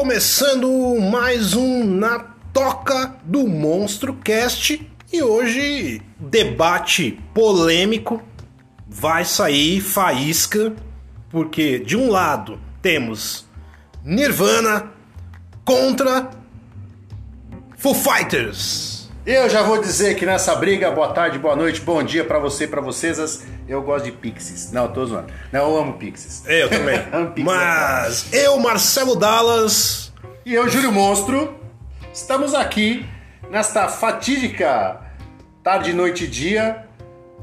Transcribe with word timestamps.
começando 0.00 0.98
mais 0.98 1.52
um 1.52 1.84
Na 1.84 2.20
Toca 2.54 3.16
do 3.22 3.46
Monstro 3.46 4.14
Cast 4.14 4.90
e 5.12 5.22
hoje 5.22 6.00
debate 6.18 7.20
polêmico 7.34 8.22
vai 8.88 9.26
sair 9.26 9.78
faísca 9.82 10.72
porque 11.28 11.80
de 11.80 11.98
um 11.98 12.08
lado 12.08 12.58
temos 12.80 13.46
Nirvana 14.02 14.90
contra 15.66 16.30
Foo 17.76 17.94
Fighters. 17.94 18.99
Eu 19.32 19.48
já 19.48 19.62
vou 19.62 19.80
dizer 19.80 20.16
que 20.16 20.26
nessa 20.26 20.56
briga, 20.56 20.90
boa 20.90 21.12
tarde, 21.12 21.38
boa 21.38 21.54
noite, 21.54 21.80
bom 21.80 22.02
dia 22.02 22.24
pra 22.24 22.40
você, 22.40 22.66
pra 22.66 22.80
vocês. 22.80 23.46
Eu 23.68 23.80
gosto 23.80 24.06
de 24.06 24.10
Pixies. 24.10 24.72
Não, 24.72 24.88
tô 24.88 25.06
zoando. 25.06 25.32
Não, 25.52 25.70
eu 25.70 25.78
amo 25.78 25.92
Pixies. 25.92 26.42
Eu 26.48 26.68
também. 26.68 26.96
Amo 27.14 27.30
Pixies, 27.30 27.44
Mas 27.44 28.32
eu, 28.32 28.58
Marcelo 28.58 29.14
Dallas, 29.14 30.12
E 30.44 30.52
eu, 30.52 30.68
Júlio 30.68 30.90
Monstro, 30.90 31.54
estamos 32.12 32.54
aqui 32.54 33.06
nesta 33.48 33.86
fatídica 33.86 35.00
tarde, 35.62 35.92
noite 35.92 36.24
e 36.24 36.26
dia, 36.26 36.88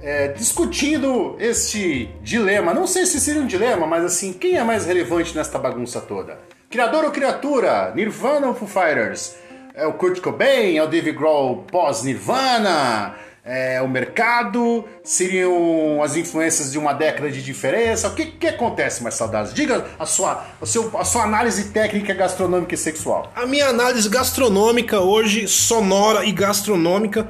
é, 0.02 0.28
discutindo 0.28 1.38
este 1.40 2.09
dilema. 2.22 2.73
Não 2.73 2.86
sei 2.86 3.06
se 3.06 3.17
seria 3.17 3.42
um 3.42 3.48
dilema, 3.48 3.88
mas 3.88 4.04
assim, 4.04 4.34
quem 4.34 4.58
é 4.58 4.64
mais 4.64 4.86
relevante 4.86 5.34
nesta 5.34 5.58
bagunça 5.58 6.02
toda? 6.02 6.38
Criador 6.70 7.06
ou 7.06 7.12
criatura? 7.12 7.94
Nirvana 7.95 8.48
ou 8.48 8.54
Foo 8.54 8.67
Fighters? 8.67 9.47
É 9.77 9.86
o 9.86 9.94
Kurt 9.94 10.20
Cobain? 10.22 10.76
É 10.76 10.84
o 10.84 10.88
Dave 10.88 11.12
Grohl 11.12 11.58
pós-Nirvana? 11.72 13.13
É 13.45 13.80
o 13.80 13.88
mercado? 13.88 14.84
Seriam 15.03 16.02
as 16.02 16.16
influências 16.16 16.72
de 16.72 16.80
uma 16.80 16.94
década 16.94 17.30
de 17.30 17.44
diferença? 17.44 18.08
O 18.08 18.16
que, 18.16 18.26
que 18.26 18.48
acontece, 18.48 19.03
mais 19.03 19.14
saudades? 19.14 19.53
Diga 19.53 19.86
a 20.00 20.05
sua, 20.08 20.44
o 20.59 20.66
seu, 20.66 20.98
a 20.98 21.05
sua 21.05 21.25
análise 21.25 21.66
técnica, 21.66 22.11
gastronômica 22.16 22.73
e 22.73 22.78
sexual. 22.78 23.31
A 23.36 23.45
minha 23.45 23.67
análise 23.67 24.09
gastronômica 24.09 25.00
hoje, 25.00 25.48
sonora 25.48 26.25
e 26.25 26.31
gastronômica, 26.31 27.28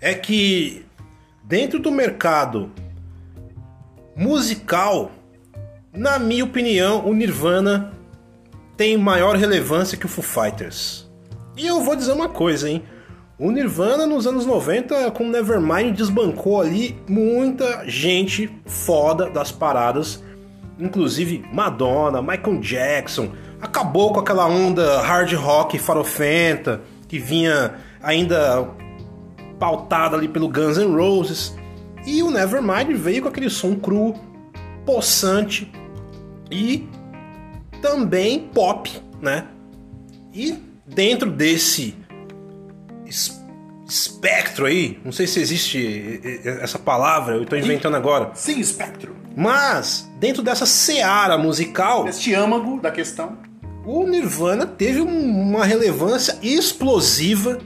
é 0.00 0.14
que 0.14 0.86
dentro 1.42 1.80
do 1.80 1.90
mercado 1.90 2.70
musical, 4.14 5.10
na 5.92 6.16
minha 6.16 6.44
opinião, 6.44 7.04
o 7.04 7.12
Nirvana 7.12 7.92
tem 8.76 8.96
maior 8.96 9.34
relevância 9.34 9.98
que 9.98 10.06
o 10.06 10.08
Foo 10.08 10.22
Fighters. 10.22 11.07
E 11.58 11.66
eu 11.66 11.82
vou 11.82 11.96
dizer 11.96 12.12
uma 12.12 12.28
coisa, 12.28 12.70
hein? 12.70 12.84
O 13.36 13.50
Nirvana 13.50 14.06
nos 14.06 14.28
anos 14.28 14.46
90, 14.46 15.10
com 15.10 15.28
Nevermind, 15.28 15.92
desbancou 15.96 16.60
ali 16.60 16.96
muita 17.08 17.82
gente 17.84 18.48
foda 18.64 19.28
das 19.28 19.50
paradas, 19.50 20.22
inclusive 20.78 21.44
Madonna, 21.52 22.22
Michael 22.22 22.60
Jackson. 22.60 23.32
Acabou 23.60 24.12
com 24.12 24.20
aquela 24.20 24.46
onda 24.46 25.00
hard 25.02 25.32
rock 25.32 25.80
farofenta 25.80 26.80
que 27.08 27.18
vinha 27.18 27.74
ainda 28.00 28.68
pautada 29.58 30.16
ali 30.16 30.28
pelo 30.28 30.48
Guns 30.48 30.78
N' 30.78 30.94
Roses. 30.94 31.56
E 32.06 32.22
o 32.22 32.30
Nevermind 32.30 32.96
veio 32.96 33.22
com 33.22 33.28
aquele 33.28 33.50
som 33.50 33.74
cru, 33.74 34.14
possante 34.86 35.72
e 36.52 36.88
também 37.82 38.48
pop, 38.54 38.90
né? 39.20 39.48
E 40.32 40.67
dentro 40.94 41.30
desse 41.30 41.94
es- 43.06 43.38
espectro 43.88 44.66
aí, 44.66 44.98
não 45.04 45.12
sei 45.12 45.26
se 45.26 45.40
existe 45.40 46.20
essa 46.60 46.78
palavra, 46.78 47.36
eu 47.36 47.46
tô 47.46 47.56
inventando 47.56 47.96
agora, 47.96 48.30
Sim, 48.34 48.60
espectro. 48.60 49.16
mas 49.36 50.08
dentro 50.18 50.42
dessa 50.42 50.66
seara 50.66 51.38
musical, 51.38 52.06
Este 52.06 52.34
âmago 52.34 52.80
da 52.80 52.90
questão. 52.90 53.38
o 53.86 54.06
Nirvana 54.06 54.66
teve 54.66 55.00
um- 55.00 55.40
uma 55.50 55.64
relevância 55.64 56.36
explosiva 56.42 57.58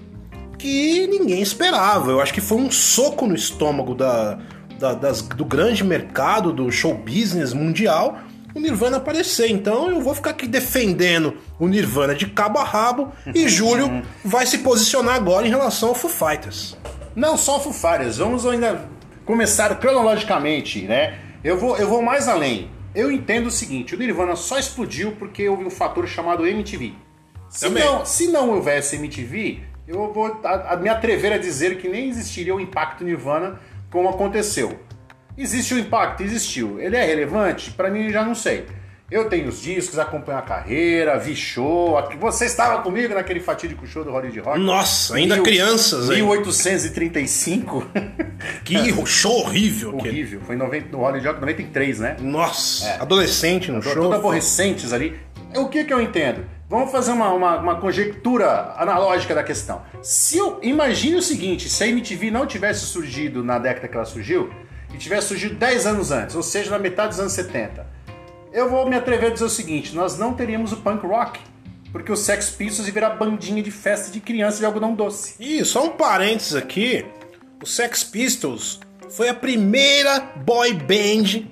que 0.59 1.09
ninguém 1.09 1.43
esperava. 1.43 2.11
Eu 2.13 2.21
acho 2.21 2.33
que 2.33 2.41
foi 2.41 2.59
um 2.59 2.71
soco 2.71 3.27
no 3.27 3.35
estômago 3.35 3.93
da, 3.95 4.39
da- 4.79 4.95
das- 4.95 5.23
do 5.23 5.45
grande 5.45 5.83
mercado 5.83 6.53
do 6.53 6.71
show 6.71 6.95
business 6.95 7.53
mundial 7.53 8.19
o 8.55 8.61
Nirvana 8.61 8.99
aparecer. 8.99 9.51
Então 9.51 9.91
eu 9.91 10.01
vou 10.01 10.15
ficar 10.15 10.31
aqui 10.31 10.47
defendendo 10.47 11.37
o 11.59 11.67
Nirvana 11.67 12.15
de 12.15 12.27
cabo 12.27 12.59
a 12.59 12.65
rabo 12.65 13.13
e 13.35 13.49
Júlio 13.49 14.03
vai 14.25 14.47
se 14.47 14.59
posicionar 14.59 15.17
agora 15.17 15.47
em 15.47 15.51
relação 15.51 15.91
ao 15.91 15.95
Foo 15.95 16.11
Fighters. 16.11 16.77
Não 17.15 17.37
só 17.37 17.61
Foo 17.61 17.73
Fighters, 17.73 18.19
vamos 18.19 18.47
ainda 18.47 18.89
começar 19.25 19.75
cronologicamente, 19.79 20.83
né? 20.83 21.19
Eu 21.45 21.59
vou, 21.59 21.77
eu 21.77 21.89
vou 21.89 22.03
mais 22.03 22.29
além. 22.29 22.71
Eu 22.95 23.11
entendo 23.11 23.47
o 23.47 23.51
seguinte, 23.51 23.95
o 23.95 23.99
Nirvana 23.99 24.37
só 24.37 24.59
explodiu 24.59 25.13
porque 25.13 25.49
houve 25.49 25.65
um 25.65 25.71
fator 25.71 26.07
chamado 26.07 26.47
MTV. 26.47 26.93
Se 27.49 27.67
Também. 27.67 27.85
não, 27.85 28.05
se 28.05 28.29
não 28.29 28.51
houvesse 28.51 28.97
MTV, 28.97 29.61
eu 29.87 30.13
vou 30.13 30.41
a, 30.45 30.75
a 30.75 30.77
me 30.77 30.89
atrever 30.89 31.33
a 31.33 31.39
dizer 31.39 31.79
que 31.79 31.89
nem 31.89 32.09
existiria 32.09 32.55
o 32.55 32.61
impacto 32.61 33.05
Nirvana 33.05 33.61
como 33.91 34.09
aconteceu. 34.09 34.79
Existe 35.37 35.75
o 35.75 35.79
impacto? 35.79 36.23
Existiu. 36.23 36.79
Ele 36.81 36.97
é 36.97 37.05
relevante? 37.05 37.71
Pra 37.71 37.91
mim 37.91 38.11
já 38.11 38.25
não 38.25 38.35
sei. 38.35 38.67
Eu 39.11 39.29
tenho 39.29 39.49
os 39.49 39.61
discos, 39.61 39.99
acompanho 39.99 40.39
a 40.39 40.43
carreira, 40.43 41.19
vi 41.19 41.37
show. 41.37 41.99
Você 42.19 42.47
estava 42.47 42.81
comigo 42.83 43.13
naquele 43.13 43.41
fatídico 43.41 43.87
show 43.87 44.03
do 44.03 44.11
Hollywood 44.11 44.41
Rock? 44.41 44.59
Nossa, 44.59 45.17
ainda 45.17 45.35
Mil- 45.35 45.45
crianças, 45.45 46.09
hein? 46.09 46.23
1835. 46.23 47.87
Que 48.65 49.07
show 49.07 49.41
horrível. 49.41 49.95
Horrível. 49.97 50.41
Foi 50.41 50.57
90, 50.57 50.89
no 50.91 50.99
Hollywood 50.99 51.27
Rock 51.27 51.41
93, 51.41 51.99
né? 52.01 52.17
Nossa, 52.21 52.97
adolescente 53.01 53.71
no 53.71 53.83
show. 53.83 53.95
Todos 53.95 54.15
aborrecentes 54.19 54.93
ali. 54.93 55.19
O 55.55 55.69
que 55.69 55.85
que 55.85 55.93
eu 55.93 56.01
entendo? 56.01 56.45
Vamos 56.69 56.91
fazer 56.91 57.13
uma, 57.13 57.31
uma, 57.35 57.59
uma 57.59 57.77
conjectura 57.77 58.73
analógica 58.79 59.35
da 59.35 59.45
questão. 59.45 59.83
Se 60.03 60.39
eu 60.39 60.59
imagine 60.63 61.17
o 61.17 61.23
seguinte, 61.23 61.69
se 61.69 61.85
a 61.85 61.87
MTV 61.87 62.31
não 62.31 62.47
tivesse 62.47 62.87
surgido 62.87 63.45
na 63.45 63.59
década 63.59 63.87
que 63.89 63.95
ela 63.95 64.07
surgiu, 64.07 64.51
e 64.93 64.99
tivesse 64.99 65.29
surgido 65.29 65.55
10 65.55 65.87
anos 65.87 66.11
antes, 66.11 66.37
ou 66.37 66.43
seja, 66.43 66.71
na 66.71 66.79
metade 66.79 67.11
dos 67.11 67.21
anos 67.21 67.33
70, 67.33 67.87
eu 68.53 68.69
vou 68.69 68.89
me 68.89 68.97
atrever 68.97 69.31
a 69.31 69.33
dizer 69.33 69.45
o 69.45 69.51
seguinte, 69.51 69.95
nós 69.95 70.19
não 70.19 70.35
teríamos 70.35 70.73
o 70.73 70.77
punk 70.77 71.07
rock, 71.07 71.41
porque 71.91 72.11
o 72.11 72.17
Sex 72.17 72.51
Pistols 72.51 72.87
ia 72.87 72.95
virar 72.95 73.11
bandinha 73.11 73.63
de 73.63 73.71
festa 73.71 74.11
de 74.11 74.21
criança 74.21 74.59
de 74.59 74.65
algodão 74.65 74.95
doce. 74.95 75.35
E 75.39 75.65
só 75.65 75.85
um 75.85 75.91
parênteses 75.91 76.55
aqui: 76.55 77.05
o 77.63 77.67
Sex 77.67 78.03
Pistols 78.03 78.81
foi 79.11 79.29
a 79.29 79.35
primeira 79.35 80.21
boy 80.21 80.73
band 80.73 81.45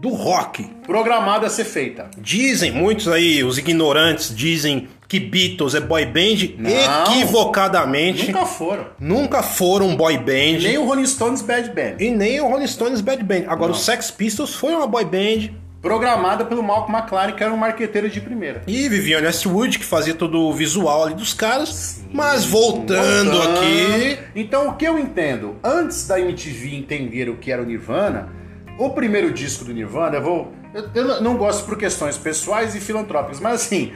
do 0.00 0.10
rock. 0.10 0.64
Programada 0.84 1.48
a 1.48 1.50
ser 1.50 1.64
feita. 1.64 2.08
Dizem, 2.16 2.70
muitos 2.70 3.08
aí, 3.08 3.42
os 3.42 3.58
ignorantes, 3.58 4.34
dizem 4.34 4.88
que 5.08 5.18
Beatles 5.18 5.74
é 5.74 5.80
boy 5.80 6.04
band 6.04 6.54
Não. 6.58 6.70
equivocadamente. 7.04 8.26
Nunca 8.30 8.46
foram. 8.46 8.86
Nunca 9.00 9.42
foram 9.42 9.96
boy 9.96 10.18
band. 10.18 10.60
Nem 10.62 10.76
o 10.78 10.84
Rolling 10.84 11.06
Stones 11.06 11.40
Bad 11.42 11.70
Band. 11.70 11.96
E 11.98 12.10
nem 12.10 12.40
o 12.40 12.46
Rolling 12.48 12.66
Stones 12.66 13.00
Bad 13.00 13.22
Band. 13.24 13.44
Agora, 13.48 13.72
o 13.72 13.74
Sex 13.74 14.10
Pistols 14.10 14.54
foi 14.54 14.74
uma 14.74 14.86
boy 14.86 15.04
band. 15.04 15.50
Programada 15.80 16.44
pelo 16.44 16.62
Malcolm 16.62 16.98
McLaren, 16.98 17.32
que 17.32 17.42
era 17.42 17.52
um 17.54 17.56
marqueteiro 17.56 18.10
de 18.10 18.20
primeira. 18.20 18.62
E 18.66 18.88
Viviane 18.88 19.26
Westwood, 19.26 19.78
que 19.78 19.84
fazia 19.84 20.12
todo 20.12 20.40
o 20.40 20.52
visual 20.52 21.04
ali 21.04 21.14
dos 21.14 21.32
caras. 21.32 22.02
Mas 22.12 22.44
voltando, 22.44 23.30
Voltando. 23.30 23.58
aqui. 23.60 24.18
Então, 24.34 24.68
o 24.70 24.74
que 24.74 24.84
eu 24.84 24.98
entendo? 24.98 25.56
Antes 25.62 26.06
da 26.06 26.20
MTV 26.20 26.74
entender 26.74 27.28
o 27.30 27.36
que 27.36 27.52
era 27.52 27.62
o 27.62 27.64
Nirvana, 27.64 28.28
o 28.76 28.90
primeiro 28.90 29.32
disco 29.32 29.64
do 29.64 29.72
Nirvana, 29.72 30.16
eu 30.16 30.22
vou. 30.22 30.52
Eu, 30.74 30.88
eu 30.94 31.22
não 31.22 31.36
gosto 31.36 31.64
por 31.64 31.78
questões 31.78 32.18
pessoais 32.18 32.74
e 32.74 32.80
filantrópicas, 32.80 33.40
mas 33.40 33.54
assim, 33.62 33.92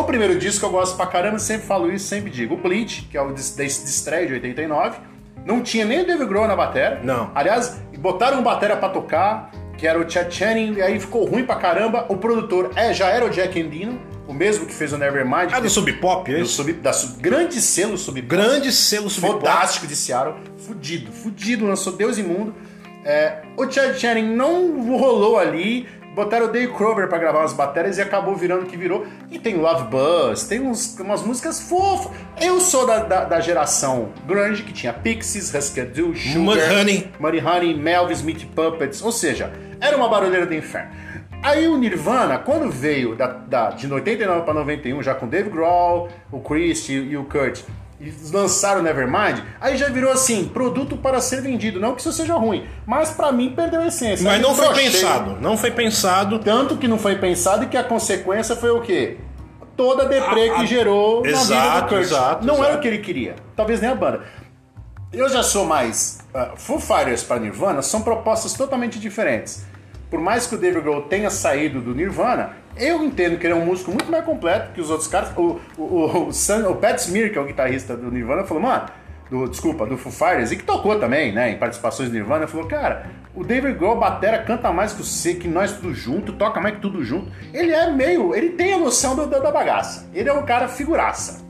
o 0.00 0.04
primeiro 0.04 0.38
disco 0.38 0.64
eu 0.66 0.70
gosto 0.70 0.96
pra 0.96 1.06
caramba, 1.06 1.38
sempre 1.38 1.66
falo 1.66 1.90
isso, 1.90 2.06
sempre 2.06 2.30
digo. 2.30 2.54
O 2.54 2.58
Bleach, 2.58 3.08
que 3.10 3.16
é 3.16 3.22
o 3.22 3.32
de, 3.32 3.42
de, 3.42 3.64
estreia 3.64 4.26
de 4.26 4.34
89, 4.34 4.98
não 5.44 5.62
tinha 5.62 5.84
nem 5.84 6.02
o 6.02 6.06
Dave 6.06 6.26
Grohl 6.26 6.46
na 6.46 6.54
bateria. 6.54 7.00
Não. 7.02 7.30
Aliás, 7.34 7.80
botaram 7.98 8.40
um 8.40 8.42
batera 8.42 8.76
pra 8.76 8.90
tocar, 8.90 9.50
que 9.78 9.86
era 9.86 9.98
o 9.98 10.08
Chad 10.08 10.30
Channing, 10.30 10.74
e 10.74 10.82
aí 10.82 11.00
ficou 11.00 11.24
ruim 11.24 11.44
pra 11.44 11.56
caramba. 11.56 12.04
O 12.08 12.16
produtor 12.16 12.72
é, 12.76 12.92
já 12.92 13.08
era 13.08 13.24
o 13.24 13.30
Jack 13.30 13.58
Endino, 13.58 13.98
o 14.28 14.34
mesmo 14.34 14.66
que 14.66 14.74
fez 14.74 14.92
o 14.92 14.98
Nevermind. 14.98 15.50
Ah, 15.52 15.60
do 15.60 15.70
Sub 15.70 15.90
Pop, 15.94 16.30
é 16.30 16.36
do 16.36 16.42
isso? 16.42 16.52
sub, 16.52 16.72
da 16.74 16.92
sub, 16.92 17.20
grande 17.20 17.60
selo 17.60 17.96
Sub 17.96 18.20
Pop. 18.20 18.36
Grande 18.36 18.72
selo 18.72 19.08
Sub 19.08 19.26
Pop. 19.26 19.40
Fantástico 19.40 19.86
de 19.86 19.96
Seattle. 19.96 20.34
Fudido, 20.58 21.10
fudido, 21.10 21.66
lançou 21.66 21.94
Deus 21.94 22.18
Imundo. 22.18 22.54
É, 23.04 23.42
o 23.56 23.70
Chad 23.70 23.96
Channing 23.96 24.34
não 24.34 24.98
rolou 24.98 25.38
ali. 25.38 25.88
Botaram 26.16 26.46
o 26.46 26.48
Dave 26.48 26.72
Crover 26.72 27.08
pra 27.08 27.18
gravar 27.18 27.40
umas 27.40 27.52
baterias 27.52 27.98
e 27.98 28.00
acabou 28.00 28.34
virando 28.34 28.62
o 28.62 28.66
que 28.66 28.74
virou. 28.76 29.06
E 29.30 29.38
tem 29.38 29.54
Love 29.56 29.84
Buzz, 29.90 30.44
tem 30.44 30.60
uns- 30.62 30.98
umas 30.98 31.22
músicas 31.22 31.60
fofas. 31.60 32.10
Eu 32.40 32.58
sou 32.58 32.86
da, 32.86 33.00
da, 33.00 33.24
da 33.24 33.38
geração 33.38 34.08
grunge 34.26 34.62
que 34.62 34.72
tinha 34.72 34.94
Pixies, 34.94 35.52
Husker 35.54 35.84
Du, 35.92 36.16
Sugar, 36.16 36.38
Mudhoney. 36.38 37.10
Muddy 37.20 37.38
Honey, 37.38 37.74
Melvis, 37.74 38.22
Meat 38.22 38.46
Puppets, 38.46 39.02
ou 39.02 39.12
seja, 39.12 39.52
era 39.78 39.94
uma 39.94 40.08
barulheira 40.08 40.46
do 40.46 40.54
inferno. 40.54 40.90
Aí 41.42 41.68
o 41.68 41.76
Nirvana, 41.76 42.38
quando 42.38 42.70
veio 42.70 43.14
da, 43.14 43.26
da- 43.26 43.70
de 43.72 43.86
89 43.92 44.40
para 44.42 44.54
91, 44.54 45.02
já 45.02 45.14
com 45.14 45.28
Dave 45.28 45.50
Grohl, 45.50 46.08
o 46.32 46.40
Chris 46.40 46.88
e, 46.88 46.94
e 46.94 47.16
o 47.18 47.24
Kurt, 47.24 47.60
e 48.00 48.12
lançaram 48.30 48.82
Nevermind, 48.82 49.40
aí 49.60 49.76
já 49.76 49.88
virou 49.88 50.12
assim, 50.12 50.48
produto 50.48 50.96
para 50.96 51.20
ser 51.20 51.40
vendido. 51.40 51.80
Não 51.80 51.94
que 51.94 52.00
isso 52.00 52.12
seja 52.12 52.34
ruim, 52.34 52.66
mas 52.86 53.10
pra 53.10 53.32
mim 53.32 53.54
perdeu 53.54 53.80
a 53.80 53.86
essência. 53.86 54.24
Mas 54.24 54.34
Aí 54.34 54.40
não 54.42 54.54
foi 54.54 54.74
pensado. 54.74 55.38
Não 55.40 55.56
foi 55.56 55.70
pensado. 55.70 56.38
Tanto 56.40 56.76
que 56.76 56.86
não 56.86 56.98
foi 56.98 57.16
pensado 57.16 57.64
e 57.64 57.66
que 57.68 57.76
a 57.76 57.84
consequência 57.84 58.54
foi 58.54 58.70
o 58.70 58.80
quê? 58.80 59.16
toda 59.76 60.04
a 60.04 60.06
deprê 60.06 60.50
que 60.54 60.66
gerou 60.66 61.16
na 61.22 61.28
vida 61.28 61.38
exato, 61.38 61.82
do 61.82 61.88
Kurt. 61.88 62.00
exato, 62.00 62.46
Não 62.46 62.54
era 62.54 62.64
exato. 62.64 62.78
o 62.78 62.80
que 62.80 62.88
ele 62.88 62.98
queria. 62.98 63.36
Talvez 63.54 63.80
nem 63.80 63.90
a 63.90 63.94
banda. 63.94 64.22
Eu 65.12 65.28
já 65.28 65.42
sou 65.42 65.64
mais. 65.64 66.18
Uh, 66.34 66.56
Foo 66.56 66.80
Fighters 66.80 67.22
para 67.22 67.38
Nirvana 67.38 67.82
são 67.82 68.02
propostas 68.02 68.54
totalmente 68.54 68.98
diferentes. 68.98 69.64
Por 70.16 70.22
mais 70.22 70.46
que 70.46 70.54
o 70.54 70.58
David 70.58 70.80
Grohl 70.80 71.02
tenha 71.02 71.28
saído 71.28 71.78
do 71.78 71.94
Nirvana, 71.94 72.52
eu 72.74 73.04
entendo 73.04 73.36
que 73.36 73.46
ele 73.46 73.52
é 73.52 73.56
um 73.56 73.66
músico 73.66 73.90
muito 73.90 74.10
mais 74.10 74.24
completo 74.24 74.72
que 74.72 74.80
os 74.80 74.88
outros 74.88 75.06
caras. 75.06 75.28
O, 75.36 75.60
o, 75.76 76.28
o, 76.28 76.32
Sam- 76.32 76.70
o 76.70 76.76
Pat 76.76 76.96
Smear, 76.98 77.30
que 77.30 77.36
é 77.36 77.40
o 77.42 77.44
guitarrista 77.44 77.94
do 77.94 78.10
Nirvana, 78.10 78.42
falou, 78.42 78.62
mano, 78.62 78.86
do, 79.30 79.46
desculpa, 79.46 79.84
do 79.84 79.98
Foo 79.98 80.10
Fighters, 80.10 80.52
e 80.52 80.56
que 80.56 80.64
tocou 80.64 80.98
também, 80.98 81.34
né, 81.34 81.50
em 81.50 81.58
participações 81.58 82.08
do 82.08 82.14
Nirvana, 82.14 82.46
falou, 82.46 82.66
cara, 82.66 83.10
o 83.34 83.44
David 83.44 83.74
Grohl, 83.76 83.98
batera, 84.00 84.38
canta 84.38 84.72
mais 84.72 84.94
que 84.94 85.02
você, 85.04 85.34
que 85.34 85.46
nós 85.48 85.72
tudo 85.72 85.92
junto, 85.92 86.32
toca 86.32 86.62
mais 86.62 86.76
que 86.76 86.80
tudo 86.80 87.04
junto. 87.04 87.30
Ele 87.52 87.72
é 87.72 87.90
meio, 87.90 88.34
ele 88.34 88.52
tem 88.52 88.72
a 88.72 88.78
noção 88.78 89.14
do- 89.14 89.26
da, 89.26 89.38
da 89.38 89.50
bagaça. 89.50 90.08
Ele 90.14 90.30
é 90.30 90.32
um 90.32 90.46
cara 90.46 90.66
figuraça. 90.66 91.44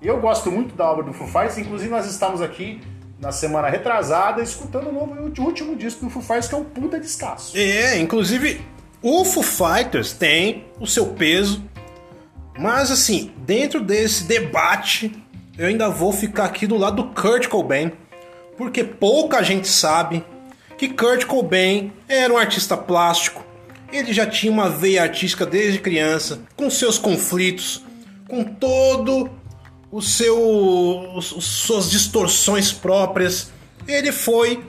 E 0.00 0.08
eu 0.08 0.18
gosto 0.20 0.50
muito 0.50 0.74
da 0.74 0.90
obra 0.90 1.04
do 1.04 1.12
Foo 1.12 1.28
Fighters, 1.28 1.56
inclusive 1.58 1.88
nós 1.88 2.06
estamos 2.06 2.42
aqui 2.42 2.80
na 3.22 3.30
semana 3.30 3.68
retrasada 3.68 4.42
escutando 4.42 4.88
o 4.88 4.92
novo 4.92 5.14
o 5.14 5.42
último 5.44 5.76
disco 5.76 6.04
do 6.04 6.10
Foo 6.10 6.20
Fighters, 6.20 6.48
que 6.48 6.54
é 6.56 6.58
um 6.58 6.64
puta 6.64 6.98
descasso. 6.98 7.56
É, 7.56 7.96
inclusive 7.98 8.60
o 9.00 9.24
Foo 9.24 9.44
Fighters 9.44 10.12
tem 10.12 10.64
o 10.80 10.88
seu 10.88 11.06
peso, 11.06 11.62
mas 12.58 12.90
assim, 12.90 13.32
dentro 13.38 13.80
desse 13.80 14.24
debate, 14.24 15.24
eu 15.56 15.68
ainda 15.68 15.88
vou 15.88 16.12
ficar 16.12 16.46
aqui 16.46 16.66
do 16.66 16.76
lado 16.76 16.96
do 16.96 17.14
Kurt 17.14 17.46
Cobain, 17.46 17.92
porque 18.58 18.82
pouca 18.82 19.40
gente 19.40 19.68
sabe 19.68 20.24
que 20.76 20.88
Kurt 20.88 21.24
Cobain 21.24 21.92
era 22.08 22.32
um 22.32 22.36
artista 22.36 22.76
plástico. 22.76 23.44
Ele 23.92 24.12
já 24.12 24.26
tinha 24.26 24.50
uma 24.50 24.68
veia 24.68 25.02
artística 25.02 25.46
desde 25.46 25.78
criança, 25.78 26.40
com 26.56 26.68
seus 26.68 26.98
conflitos, 26.98 27.84
com 28.26 28.42
todo 28.42 29.30
o 29.92 30.00
seu 30.02 31.14
os- 31.14 31.26
suas 31.44 31.88
distorções 31.90 32.72
próprias. 32.72 33.50
Ele 33.86 34.10
foi 34.10 34.64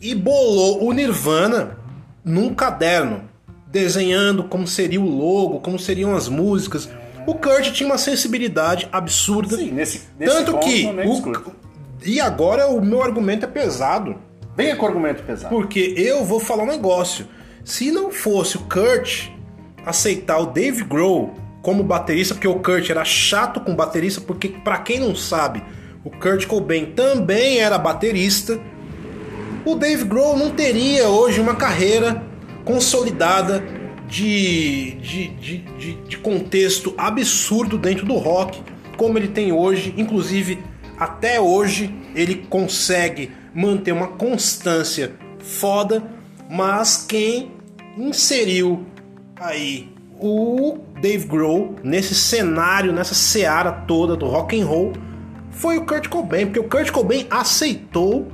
e 0.00 0.14
bolou 0.14 0.84
o 0.84 0.92
Nirvana 0.92 1.78
num 2.24 2.52
caderno, 2.54 3.22
desenhando 3.68 4.44
como 4.44 4.66
seria 4.66 5.00
o 5.00 5.08
logo, 5.08 5.60
como 5.60 5.78
seriam 5.78 6.14
as 6.14 6.28
músicas. 6.28 6.88
O 7.26 7.34
Kurt 7.34 7.70
tinha 7.72 7.86
uma 7.88 7.98
sensibilidade 7.98 8.88
absurda. 8.90 9.56
Sim, 9.56 9.70
nesse, 9.70 10.02
nesse 10.18 10.34
tanto 10.34 10.52
ponto, 10.52 10.66
que 10.66 10.86
o- 11.06 11.52
e 12.04 12.20
agora 12.20 12.66
o 12.68 12.84
meu 12.84 13.00
argumento 13.02 13.44
é 13.46 13.48
pesado, 13.48 14.16
Venha 14.56 14.74
com 14.74 14.84
o 14.84 14.88
argumento 14.88 15.22
pesado. 15.22 15.48
porque 15.54 15.94
eu 15.96 16.24
vou 16.24 16.40
falar 16.40 16.64
um 16.64 16.66
negócio. 16.66 17.26
Se 17.64 17.92
não 17.92 18.10
fosse 18.10 18.56
o 18.56 18.60
Kurt 18.62 19.28
aceitar 19.86 20.38
o 20.40 20.46
Dave 20.46 20.82
Grohl 20.82 21.32
como 21.62 21.84
baterista, 21.84 22.34
porque 22.34 22.48
o 22.48 22.56
Kurt 22.56 22.90
era 22.90 23.04
chato 23.04 23.60
com 23.60 23.74
baterista, 23.74 24.20
porque 24.20 24.48
pra 24.48 24.78
quem 24.78 24.98
não 24.98 25.14
sabe, 25.14 25.62
o 26.04 26.10
Kurt 26.10 26.46
Cobain 26.46 26.86
também 26.86 27.58
era 27.58 27.78
baterista. 27.78 28.60
O 29.64 29.76
Dave 29.76 30.04
Grohl 30.04 30.36
não 30.36 30.50
teria 30.50 31.08
hoje 31.08 31.40
uma 31.40 31.54
carreira 31.54 32.22
consolidada 32.64 33.64
de, 34.08 34.96
de, 34.96 35.28
de, 35.28 35.58
de, 35.58 35.94
de 36.02 36.18
contexto 36.18 36.92
absurdo 36.98 37.78
dentro 37.78 38.04
do 38.04 38.14
rock, 38.14 38.60
como 38.96 39.16
ele 39.16 39.28
tem 39.28 39.52
hoje. 39.52 39.94
Inclusive, 39.96 40.58
até 40.98 41.40
hoje, 41.40 41.94
ele 42.14 42.44
consegue 42.50 43.30
manter 43.54 43.92
uma 43.92 44.08
constância 44.08 45.12
foda, 45.38 46.02
mas 46.50 47.06
quem 47.08 47.52
inseriu 47.96 48.84
aí 49.36 49.88
o 50.20 50.78
Dave 51.02 51.26
Grohl 51.26 51.74
nesse 51.82 52.14
cenário, 52.14 52.92
nessa 52.92 53.12
seara 53.12 53.72
toda 53.72 54.14
do 54.14 54.26
rock 54.26 54.58
and 54.58 54.64
roll, 54.64 54.92
foi 55.50 55.76
o 55.76 55.84
Kurt 55.84 56.06
Cobain, 56.06 56.46
porque 56.46 56.60
o 56.60 56.68
Kurt 56.68 56.92
Cobain 56.92 57.26
aceitou 57.28 58.30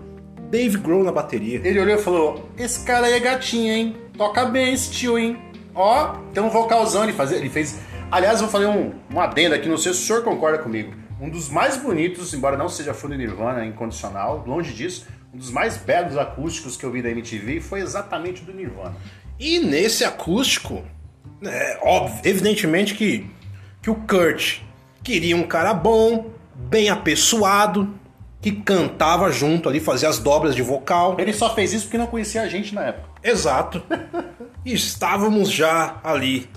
Dave 0.51 0.77
Grohl 0.77 1.03
na 1.03 1.11
bateria. 1.11 1.63
Ele 1.65 1.81
olhou 1.81 1.97
e 1.97 1.99
falou: 1.99 2.51
Esse 2.59 2.85
cara 2.85 3.07
aí 3.07 3.15
é 3.15 3.21
gatinho, 3.21 3.73
hein? 3.73 3.97
Toca 4.19 4.45
bem 4.45 4.75
esse 4.75 4.91
tio, 4.91 5.19
hein? 5.19 5.39
Ó, 5.75 6.17
tem 6.35 6.43
um 6.43 6.51
vocalzão. 6.51 7.05
Ele, 7.05 7.15
faz, 7.15 7.33
ele 7.33 7.49
fez. 7.49 7.79
Aliás, 8.11 8.41
vou 8.41 8.51
fazer 8.51 8.67
um, 8.67 8.93
um 9.15 9.19
adendo 9.19 9.55
aqui, 9.55 9.67
não 9.67 9.79
sei 9.79 9.95
se 9.95 10.03
o 10.03 10.07
senhor 10.07 10.23
concorda 10.23 10.59
comigo. 10.59 10.93
Um 11.19 11.31
dos 11.31 11.49
mais 11.49 11.79
bonitos, 11.79 12.35
embora 12.35 12.57
não 12.57 12.69
seja 12.69 12.93
fã 12.93 13.09
do 13.09 13.17
Nirvana 13.17 13.65
incondicional, 13.65 14.45
longe 14.47 14.75
disso, 14.75 15.07
um 15.33 15.39
dos 15.39 15.51
mais 15.51 15.79
belos 15.79 16.19
acústicos 16.19 16.77
que 16.77 16.85
eu 16.85 16.93
vi 16.93 17.01
da 17.01 17.09
MTV 17.09 17.61
foi 17.61 17.81
exatamente 17.81 18.43
o 18.43 18.45
do 18.45 18.53
Nirvana. 18.53 18.95
E 19.41 19.59
nesse 19.59 20.05
acústico, 20.05 20.85
é 21.45 21.79
óbvio, 21.83 22.21
evidentemente 22.25 22.95
que, 22.95 23.29
que 23.83 23.91
o 23.91 23.95
Kurt 23.95 24.59
queria 25.03 25.37
um 25.37 25.45
cara 25.45 25.73
bom, 25.75 26.31
bem 26.55 26.89
apessoado, 26.91 27.95
que 28.41 28.53
cantava 28.53 29.31
junto 29.33 29.69
ali, 29.69 29.81
fazia 29.81 30.09
as 30.09 30.19
dobras 30.19 30.55
de 30.55 30.63
vocal. 30.63 31.17
Ele 31.19 31.33
só 31.33 31.55
fez 31.55 31.73
isso 31.73 31.85
porque 31.87 31.99
não 31.99 32.07
conhecia 32.07 32.43
a 32.43 32.49
gente 32.49 32.75
na 32.75 32.85
época. 32.85 33.09
Exato. 33.23 33.83
E 34.65 34.75
estávamos 34.75 35.51
já 35.51 35.99
ali 36.05 36.51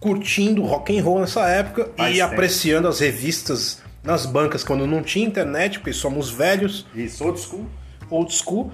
curtindo 0.00 0.62
rock 0.62 0.98
and 0.98 1.04
roll 1.04 1.20
nessa 1.20 1.46
época 1.48 1.90
Faz 1.96 2.16
e 2.16 2.18
tempo. 2.18 2.32
apreciando 2.32 2.88
as 2.88 2.98
revistas 2.98 3.80
nas 4.02 4.26
bancas 4.26 4.64
quando 4.64 4.84
não 4.84 5.00
tinha 5.00 5.24
internet, 5.26 5.78
porque 5.78 5.92
somos 5.92 6.28
velhos, 6.28 6.86
Isso, 6.92 7.22
old 7.24 7.38
school. 7.38 7.66
old 8.10 8.34
school. 8.34 8.72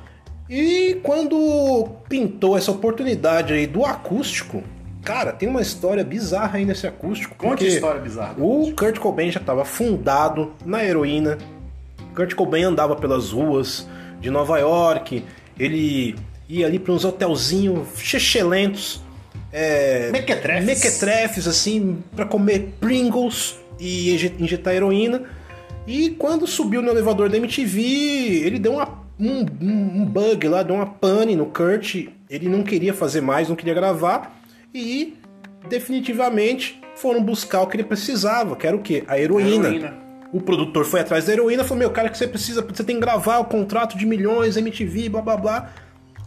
E 0.49 0.99
quando 1.02 1.88
pintou 2.08 2.56
essa 2.56 2.70
oportunidade 2.70 3.52
aí 3.52 3.66
do 3.66 3.84
acústico, 3.84 4.62
cara, 5.08 5.32
tem 5.32 5.49
uma 5.49 5.60
história 5.62 6.05
bizarra 6.05 6.58
aí 6.58 6.64
nesse 6.64 6.87
acústico. 6.87 7.34
Conte 7.37 7.66
história 7.66 8.00
bizarra 8.00 8.34
O 8.38 8.72
Kurt 8.76 8.99
Cobain 8.99 9.31
já 9.31 9.40
estava 9.40 9.64
fundado 9.64 10.52
na 10.64 10.84
heroína. 10.84 11.38
Kurt 12.14 12.34
Cobain 12.34 12.64
andava 12.64 12.94
pelas 12.96 13.31
ruas 13.31 13.88
de 14.20 14.31
Nova 14.31 14.58
York, 14.58 15.25
ele 15.58 16.16
ia 16.49 16.66
ali 16.66 16.78
para 16.78 16.93
uns 16.93 17.05
hotelzinhos 17.05 17.87
chechelentos, 17.99 19.00
é, 19.52 20.10
Mequetrefes. 20.10 20.64
mequetrefes, 20.66 21.46
assim, 21.49 21.99
para 22.14 22.25
comer 22.26 22.75
Pringles 22.81 23.56
e 23.78 24.12
inje- 24.14 24.34
injetar 24.38 24.75
heroína. 24.75 25.22
E 25.87 26.11
quando 26.11 26.46
subiu 26.46 26.82
no 26.82 26.90
elevador 26.90 27.31
da 27.31 27.37
MTV, 27.38 27.81
ele 28.44 28.58
deu 28.58 28.72
uma- 28.75 28.99
um, 29.19 29.46
um- 29.61 30.02
um 30.02 30.04
bug 30.04 30.46
lá, 30.49 30.62
deu 30.62 30.76
uma 30.76 30.87
pane 30.87 31.34
no 31.34 31.46
Kurt. 31.46 31.94
Ele 32.28 32.49
não 32.49 32.62
queria 32.62 32.92
fazer 32.92 33.21
mais, 33.23 33.49
não 33.49 33.56
queria 33.56 33.73
gravar. 33.75 34.38
E 34.75 35.16
definitivamente 35.68 36.80
foram 36.96 37.22
buscar 37.22 37.62
o 37.62 37.66
que 37.66 37.76
ele 37.76 37.84
precisava, 37.84 38.56
que 38.56 38.66
era 38.66 38.76
o 38.76 38.80
quê? 38.80 39.04
A 39.06 39.18
heroína. 39.18 39.68
Heroína. 39.68 39.94
O 40.32 40.40
produtor 40.40 40.84
foi 40.84 41.00
atrás 41.00 41.25
da 41.25 41.32
heroína 41.32 41.64
falou: 41.64 41.78
Meu, 41.78 41.90
cara, 41.90 42.08
que 42.10 42.18
você 42.18 42.26
precisa, 42.26 42.60
você 42.60 42.84
tem 42.84 42.96
que 42.96 43.00
gravar 43.00 43.38
o 43.38 43.44
contrato 43.46 43.96
de 43.96 44.04
milhões, 44.04 44.56
MTV, 44.56 45.08
blá 45.08 45.22
blá 45.22 45.37
blá. 45.37 45.70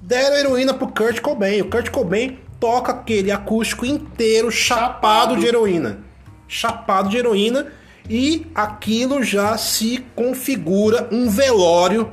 Deram 0.01 0.35
a 0.35 0.39
heroína 0.39 0.73
pro 0.73 0.87
Kurt 0.87 1.19
Cobain. 1.21 1.61
O 1.61 1.69
Kurt 1.69 1.89
Cobain 1.91 2.39
toca 2.59 2.91
aquele 2.91 3.31
acústico 3.31 3.85
inteiro 3.85 4.49
chapado, 4.49 4.91
Chapado. 4.93 5.39
de 5.39 5.45
heroína. 5.45 5.99
Chapado 6.47 7.09
de 7.09 7.17
heroína. 7.17 7.67
E 8.09 8.47
aquilo 8.55 9.21
já 9.23 9.55
se 9.57 10.03
configura 10.15 11.07
um 11.11 11.29
velório. 11.29 12.11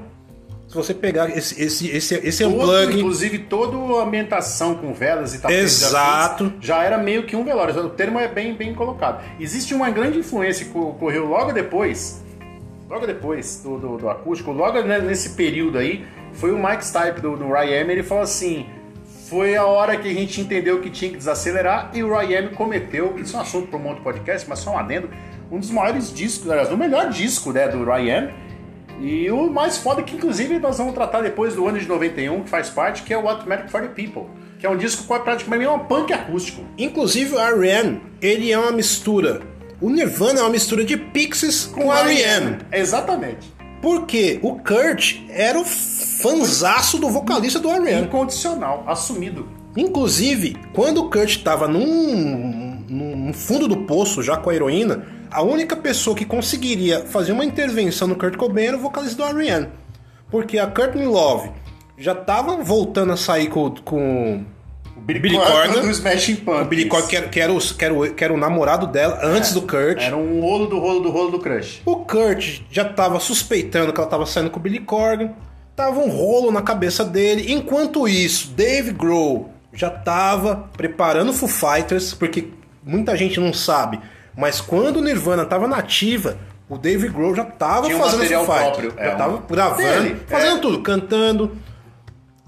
Se 0.69 0.75
você 0.75 0.93
pegar 0.93 1.31
esse, 1.31 1.61
esse, 1.63 1.89
esse, 1.89 2.15
esse 2.17 2.45
Todo, 2.45 2.57
unplug. 2.57 2.99
inclusive, 2.99 3.39
toda 3.39 3.75
a 4.01 4.05
ambientação 4.05 4.75
com 4.75 4.93
velas 4.93 5.35
e 5.35 5.39
tapetes 5.41 5.83
Exato. 5.83 6.53
já 6.61 6.85
era 6.85 6.99
meio 6.99 7.23
que 7.23 7.35
um 7.35 7.43
velório. 7.43 7.75
O 7.87 7.89
termo 7.89 8.19
é 8.19 8.29
bem, 8.29 8.55
bem 8.55 8.75
colocado. 8.75 9.25
Existe 9.41 9.73
uma 9.73 9.89
grande 9.89 10.19
influência 10.19 10.67
que 10.67 10.77
ocorreu 10.77 11.25
logo 11.25 11.53
depois, 11.53 12.23
logo 12.89 13.07
depois 13.07 13.63
do, 13.65 13.79
do, 13.79 13.97
do 13.97 14.11
acústico, 14.11 14.53
logo 14.53 14.83
ne- 14.83 14.99
nesse 14.99 15.31
período 15.31 15.79
aí, 15.79 16.05
foi 16.35 16.53
o 16.53 16.59
Mike 16.59 16.85
Stipe 16.85 17.21
do, 17.23 17.35
do 17.35 17.47
Ryan. 17.51 17.91
Ele 17.91 18.03
falou 18.03 18.25
assim: 18.25 18.67
foi 19.31 19.57
a 19.57 19.65
hora 19.65 19.97
que 19.97 20.07
a 20.07 20.13
gente 20.13 20.39
entendeu 20.43 20.83
que 20.83 20.91
tinha 20.91 21.11
que 21.11 21.17
desacelerar 21.17 21.93
e 21.95 22.03
o 22.03 22.15
Ryan 22.15 22.49
cometeu. 22.49 23.19
Isso 23.19 23.37
é 23.37 23.39
um 23.39 23.43
assunto 23.43 23.69
para 23.69 23.79
um 23.79 23.87
outro 23.89 24.03
podcast, 24.03 24.47
mas 24.47 24.59
só 24.59 24.73
um 24.73 24.79
adendo. 24.79 25.09
Um 25.51 25.59
dos 25.59 25.71
maiores 25.71 26.13
discos, 26.13 26.51
aliás, 26.51 26.71
o 26.71 26.77
melhor 26.77 27.09
disco 27.09 27.53
né, 27.55 27.67
do 27.69 27.83
Ryan. 27.85 28.29
E 29.01 29.31
o 29.31 29.49
mais 29.51 29.79
foda 29.79 30.03
que, 30.03 30.17
inclusive, 30.17 30.59
nós 30.59 30.79
vamos 30.79 30.95
tratar 30.95 31.23
depois 31.23 31.55
do 31.55 31.67
ano 31.67 31.79
de 31.79 31.87
91, 31.87 32.43
que 32.43 32.51
faz 32.51 32.69
parte, 32.69 33.03
que 33.03 33.13
é 33.13 33.19
o 33.19 33.23
Matters 33.23 33.71
for 33.71 33.81
the 33.81 33.89
People. 33.89 34.25
Que 34.59 34.67
é 34.67 34.71
um 34.71 34.77
disco 34.77 35.07
que 35.07 35.13
é 35.13 35.19
praticamente 35.19 35.69
um 35.69 35.79
punk 35.79 36.13
acústico. 36.13 36.65
Inclusive 36.77 37.35
o 37.35 37.39
R.E.M., 37.39 38.01
ele 38.21 38.51
é 38.51 38.59
uma 38.59 38.73
mistura. 38.73 39.41
O 39.81 39.89
Nirvana 39.89 40.41
é 40.41 40.43
uma 40.43 40.51
mistura 40.51 40.85
de 40.85 40.97
Pixies 40.97 41.67
com, 41.67 41.83
com 41.83 41.95
R.E.M. 41.95 42.59
Exatamente. 42.73 43.53
Porque 43.81 44.41
o 44.43 44.57
Kurt 44.57 45.21
era 45.29 45.59
o 45.59 45.65
fanzaço 45.65 46.99
do 46.99 47.09
vocalista 47.09 47.61
do 47.61 47.71
R.E.M. 47.71 48.07
Incondicional, 48.07 48.83
assumido. 48.89 49.47
Inclusive, 49.77 50.57
quando 50.73 50.99
o 51.03 51.11
Kurt 51.11 51.31
estava 51.31 51.69
num, 51.69 52.85
num 52.89 53.33
fundo 53.33 53.69
do 53.69 53.77
poço 53.77 54.21
já 54.21 54.37
com 54.37 54.51
a 54.51 54.55
heroína, 54.55 55.07
a 55.31 55.43
única 55.43 55.77
pessoa 55.77 56.17
que 56.17 56.25
conseguiria 56.25 57.01
fazer 57.07 57.33
uma 57.33 57.45
intervenção 57.45 58.09
no 58.09 58.17
Kurt 58.17 58.37
Cobain 58.37 58.67
era 58.67 58.77
o 58.77 58.81
vocalista 58.81 59.23
do 59.23 59.39
R.E.M. 59.39 59.69
Porque 60.31 60.59
a 60.59 60.67
Courtney 60.67 61.07
Love 61.07 61.51
já 61.97 62.13
estava 62.13 62.57
voltando 62.57 63.13
a 63.13 63.17
sair 63.17 63.49
com, 63.49 63.71
com 63.85 64.45
O 64.97 65.01
Billy, 65.01 65.21
Billy 65.21 65.37
Corgan 65.37 65.83
do 65.83 65.91
Smashing 65.91 66.37
Pumpkins. 66.37 66.67
O 66.67 66.69
Billy 66.69 66.87
Corgan, 66.87 67.09
que 67.09 67.17
era, 67.17 67.29
que, 67.29 67.41
era 67.41 67.53
o, 67.53 67.59
que, 67.59 67.85
era 67.85 67.95
o, 67.95 68.15
que 68.15 68.25
era 68.25 68.33
o 68.33 68.37
namorado 68.37 68.87
dela 68.87 69.19
antes 69.23 69.53
do 69.53 69.63
Kurt. 69.63 70.01
Era 70.01 70.17
um 70.17 70.41
rolo 70.41 70.67
do 70.67 70.79
rolo 70.79 71.01
do 71.01 71.11
rolo 71.11 71.31
do 71.31 71.39
crush. 71.39 71.83
O 71.85 71.97
Kurt 71.97 72.61
já 72.71 72.85
tava 72.85 73.19
suspeitando 73.19 73.93
que 73.93 74.01
ela 74.01 74.09
tava 74.09 74.27
saindo 74.27 74.51
com 74.51 74.59
o 74.59 74.63
Billy 74.63 74.81
Corgan. 74.81 75.33
Tava 75.75 76.01
um 76.01 76.09
rolo 76.09 76.51
na 76.51 76.63
cabeça 76.63 77.05
dele. 77.05 77.53
Enquanto 77.53 78.09
isso, 78.09 78.51
Dave 78.51 78.93
Grohl 78.93 79.51
já 79.73 79.91
tava 79.91 80.69
preparando 80.77 81.33
Foo 81.33 81.49
Fighters, 81.49 82.13
porque 82.13 82.49
muita 82.85 83.17
gente 83.17 83.39
não 83.39 83.53
sabe. 83.53 84.01
Mas 84.39 84.61
quando 84.61 84.99
o 84.99 85.01
Nirvana 85.01 85.45
tava 85.45 85.67
nativa, 85.67 86.39
o 86.69 86.79
Dave 86.79 87.09
Grohl 87.09 87.35
já 87.35 87.45
tava 87.45 87.89
Tinha 87.89 87.99
fazendo 87.99 88.25
Foo 88.25 88.47
Fighters. 88.47 88.63
próprio, 88.63 88.95
Já 88.97 89.03
é, 89.03 89.15
tava 89.17 89.43
gravando, 89.51 89.83
dele, 89.83 90.23
fazendo 90.29 90.59
é. 90.59 90.61
tudo, 90.61 90.81
cantando, 90.81 91.57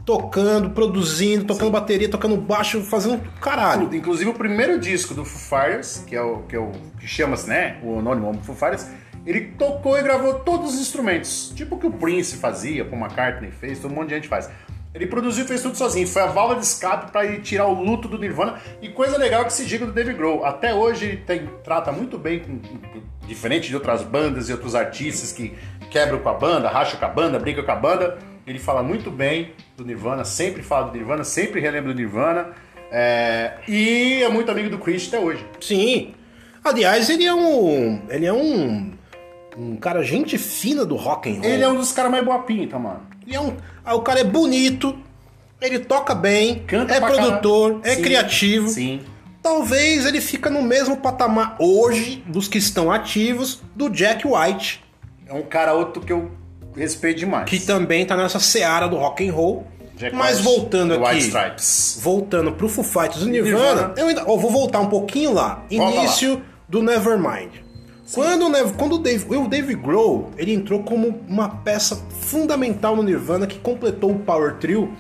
tocando, 0.07 0.71
produzindo, 0.71 1.47
tocando 1.47 1.73
bateria, 1.73 2.09
tocando 2.09 2.37
baixo, 2.37 2.81
fazendo 2.83 3.21
caralho. 3.41 3.83
Tudo. 3.87 3.97
Inclusive 3.97 4.31
o 4.31 4.35
primeiro 4.35 4.79
disco 4.79 5.15
do 5.15 5.25
Foo 5.25 5.61
Fighters, 5.61 6.05
que 6.07 6.15
é 6.15 6.23
o 6.23 6.43
que, 6.43 6.55
é 6.55 6.61
o, 6.61 6.71
que 7.01 7.09
chama-se, 7.09 7.49
né? 7.49 7.79
O 7.83 7.99
anônimo 7.99 8.39
Foo 8.45 8.55
Fighters, 8.55 8.87
ele 9.27 9.53
tocou 9.59 9.99
e 9.99 10.03
gravou 10.05 10.35
todos 10.35 10.75
os 10.75 10.81
instrumentos. 10.81 11.53
Tipo 11.57 11.75
o 11.75 11.79
que 11.81 11.89
o 11.89 11.91
Prince 11.91 12.37
fazia, 12.37 12.85
Paul 12.85 13.03
McCartney 13.03 13.51
fez, 13.51 13.81
todo 13.81 13.91
um 13.91 13.97
monte 13.97 14.11
de 14.11 14.15
gente 14.15 14.29
faz. 14.29 14.49
Ele 14.93 15.07
produziu 15.07 15.45
e 15.45 15.49
fez 15.49 15.63
tudo 15.63 15.77
sozinho. 15.77 16.07
Foi 16.07 16.23
a 16.23 16.27
válvula 16.27 16.59
de 16.59 16.67
escape 16.67 17.13
para 17.13 17.25
ele 17.25 17.41
tirar 17.41 17.67
o 17.67 17.75
luto 17.75 18.09
do 18.09 18.19
Nirvana. 18.19 18.61
E 18.83 18.89
coisa 18.89 19.17
legal 19.17 19.45
que 19.45 19.53
se 19.53 19.65
diga 19.65 19.87
do 19.87 19.93
Dave 19.93 20.13
Grohl. 20.13 20.45
Até 20.45 20.75
hoje 20.75 21.07
ele 21.07 21.17
tem, 21.19 21.49
trata 21.63 21.93
muito 21.93 22.19
bem, 22.19 22.41
com, 22.41 22.61
diferente 23.27 23.69
de 23.69 23.75
outras 23.75 24.03
bandas 24.03 24.49
e 24.49 24.53
outros 24.53 24.75
artistas 24.75 25.33
que 25.33 25.55
quebram 25.91 26.19
com 26.19 26.29
a 26.29 26.35
banda, 26.35 26.69
racham 26.69 26.99
com 26.99 27.05
a 27.05 27.09
banda, 27.09 27.39
brigam 27.39 27.65
com 27.65 27.71
a 27.71 27.77
banda. 27.77 28.19
Ele 28.47 28.59
fala 28.59 28.83
muito 28.83 29.11
bem 29.11 29.53
do 29.77 29.85
Nirvana, 29.85 30.25
sempre 30.25 30.63
fala 30.63 30.89
do 30.89 30.97
Nirvana, 30.97 31.23
sempre 31.23 31.61
relembra 31.61 31.93
do 31.93 31.97
Nirvana. 31.97 32.49
É, 32.91 33.59
e 33.69 34.23
é 34.25 34.29
muito 34.29 34.51
amigo 34.51 34.69
do 34.69 34.79
Chris 34.79 35.07
até 35.07 35.21
hoje. 35.21 35.47
Sim. 35.61 36.15
Aliás, 36.65 37.09
ele 37.09 37.25
é 37.25 37.35
um. 37.35 38.03
Ele 38.09 38.27
é 38.27 38.33
um. 38.33 38.93
Um 39.57 39.77
cara 39.77 40.03
gente 40.03 40.39
fina 40.39 40.85
do 40.85 40.97
rock 40.97 41.31
and 41.31 41.41
roll. 41.41 41.45
Ele 41.45 41.63
é 41.63 41.69
um 41.69 41.77
dos 41.77 41.93
caras 41.93 42.11
mais 42.11 42.25
boa 42.25 42.41
pinta, 42.41 42.79
mano. 42.79 43.03
Ele 43.31 43.37
é 43.37 43.41
um. 43.41 43.57
O 43.95 44.01
cara 44.03 44.21
é 44.21 44.25
bonito, 44.25 44.99
ele 45.61 45.79
toca 45.79 46.15
bem, 46.15 46.65
Canta 46.67 46.95
é 46.95 47.01
produtor, 47.01 47.81
é 47.85 47.95
Sim, 47.95 48.03
criativo. 48.03 48.69
Sim. 48.69 49.01
Talvez 49.43 50.05
ele 50.05 50.21
fica 50.21 50.51
no 50.51 50.63
mesmo 50.63 50.97
patamar 50.97 51.57
hoje 51.59 52.23
dos 52.27 52.47
que 52.49 52.59
estão 52.59 52.91
ativos 52.91 53.63
do 53.75 53.89
Jack 53.89 54.27
White, 54.27 54.85
É 55.27 55.33
um 55.33 55.43
cara 55.43 55.73
outro 55.73 56.03
que 56.03 56.13
eu 56.13 56.31
respeito 56.77 57.19
demais. 57.21 57.49
que 57.49 57.59
também 57.61 58.05
tá 58.05 58.17
nessa 58.17 58.39
seara 58.41 58.87
do 58.89 58.97
rock 58.97 59.27
and 59.27 59.33
roll. 59.33 59.67
Jack 59.97 60.15
Mas 60.17 60.39
White, 60.39 60.45
voltando 60.45 60.95
do 60.95 61.01
White 61.01 61.11
aqui, 61.11 61.19
Stripes. 61.27 62.01
voltando 62.03 62.53
pro 62.53 62.69
Foo 62.69 62.83
Fighters 62.85 63.21
do 63.21 63.29
Nirvana, 63.29 63.59
Nirvana. 63.59 63.95
eu 63.97 64.09
ainda 64.09 64.21
eu 64.23 64.39
vou 64.39 64.51
voltar 64.51 64.81
um 64.81 64.89
pouquinho 64.89 65.33
lá. 65.33 65.63
Volta 65.71 65.97
Início 65.97 66.43
do 66.69 66.83
Nevermind. 66.83 67.51
Quando, 68.15 68.47
o 68.47 68.49
Nev- 68.49 68.73
quando 68.77 68.95
o 68.95 68.99
Dave, 68.99 69.25
o 69.37 69.47
Dave 69.49 69.75
Grohl 69.75 70.31
ele 70.37 70.53
entrou 70.53 70.83
como 70.83 71.21
uma 71.29 71.49
peça 71.49 71.97
fundamental 72.21 72.97
no 72.97 73.03
Nirvana 73.03 73.47
que 73.47 73.59
completou 73.59 74.11
o 74.11 74.19
Power 74.19 74.55
Trio 74.57 74.93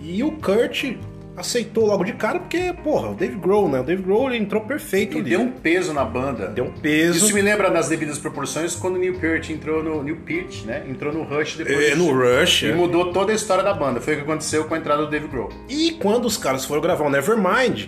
e 0.00 0.22
o 0.22 0.32
Kurt 0.32 0.94
aceitou 1.36 1.86
logo 1.86 2.04
de 2.04 2.12
cara 2.12 2.38
porque, 2.38 2.74
porra, 2.84 3.10
o 3.10 3.14
Dave 3.14 3.36
Grohl, 3.36 3.68
né? 3.68 3.80
O 3.80 3.82
Dave 3.82 4.02
Grohl 4.02 4.28
ele 4.28 4.36
entrou 4.44 4.60
perfeito 4.62 5.16
E 5.16 5.20
ali. 5.20 5.30
deu 5.30 5.40
um 5.40 5.50
peso 5.50 5.92
na 5.94 6.04
banda. 6.04 6.48
Deu 6.48 6.66
um 6.66 6.72
peso. 6.72 7.24
Isso 7.24 7.34
me 7.34 7.40
lembra 7.40 7.70
nas 7.70 7.88
devidas 7.88 8.18
proporções 8.18 8.76
quando 8.76 8.96
o 8.96 8.98
Neil 8.98 9.18
Peart 9.18 9.48
entrou 9.50 9.82
no 9.82 10.02
Neil 10.02 10.18
Peart, 10.26 10.64
né? 10.64 10.84
Entrou 10.88 11.12
no 11.12 11.22
Rush 11.22 11.56
depois. 11.56 11.92
É, 11.92 11.94
no 11.94 12.12
Rush. 12.12 12.62
E 12.64 12.70
é. 12.70 12.74
mudou 12.74 13.12
toda 13.12 13.32
a 13.32 13.34
história 13.34 13.64
da 13.64 13.72
banda. 13.72 14.00
Foi 14.00 14.12
o 14.12 14.16
que 14.18 14.22
aconteceu 14.22 14.64
com 14.66 14.74
a 14.74 14.78
entrada 14.78 15.04
do 15.06 15.10
Dave 15.10 15.26
Grohl. 15.26 15.48
E 15.70 15.92
quando 15.92 16.26
os 16.26 16.36
caras 16.36 16.64
foram 16.66 16.82
gravar 16.82 17.06
o 17.06 17.10
Nevermind, 17.10 17.86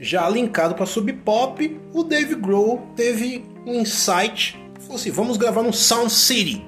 já 0.00 0.28
linkado 0.28 0.74
com 0.74 0.82
a 0.82 0.86
Sub 0.86 1.12
Pop, 1.12 1.80
o 1.92 2.02
Dave 2.02 2.34
Grohl 2.34 2.82
teve 2.96 3.44
um 3.66 3.74
insight. 3.80 4.58
Falou 4.80 4.96
assim: 4.96 5.10
vamos 5.10 5.36
gravar 5.36 5.62
no 5.62 5.72
Sound 5.72 6.10
City. 6.12 6.64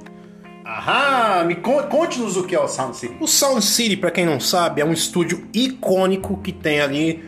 Aham! 0.66 1.44
Me 1.44 1.56
con- 1.56 1.82
conte-nos 1.84 2.36
o 2.36 2.44
que 2.44 2.54
é 2.54 2.60
o 2.60 2.66
Sound 2.68 2.96
City. 2.96 3.16
O 3.20 3.26
Sound 3.26 3.62
City, 3.64 3.96
pra 3.96 4.10
quem 4.10 4.24
não 4.24 4.40
sabe, 4.40 4.80
é 4.80 4.84
um 4.84 4.92
estúdio 4.92 5.46
icônico 5.52 6.38
que 6.38 6.52
tem 6.52 6.80
ali 6.80 7.22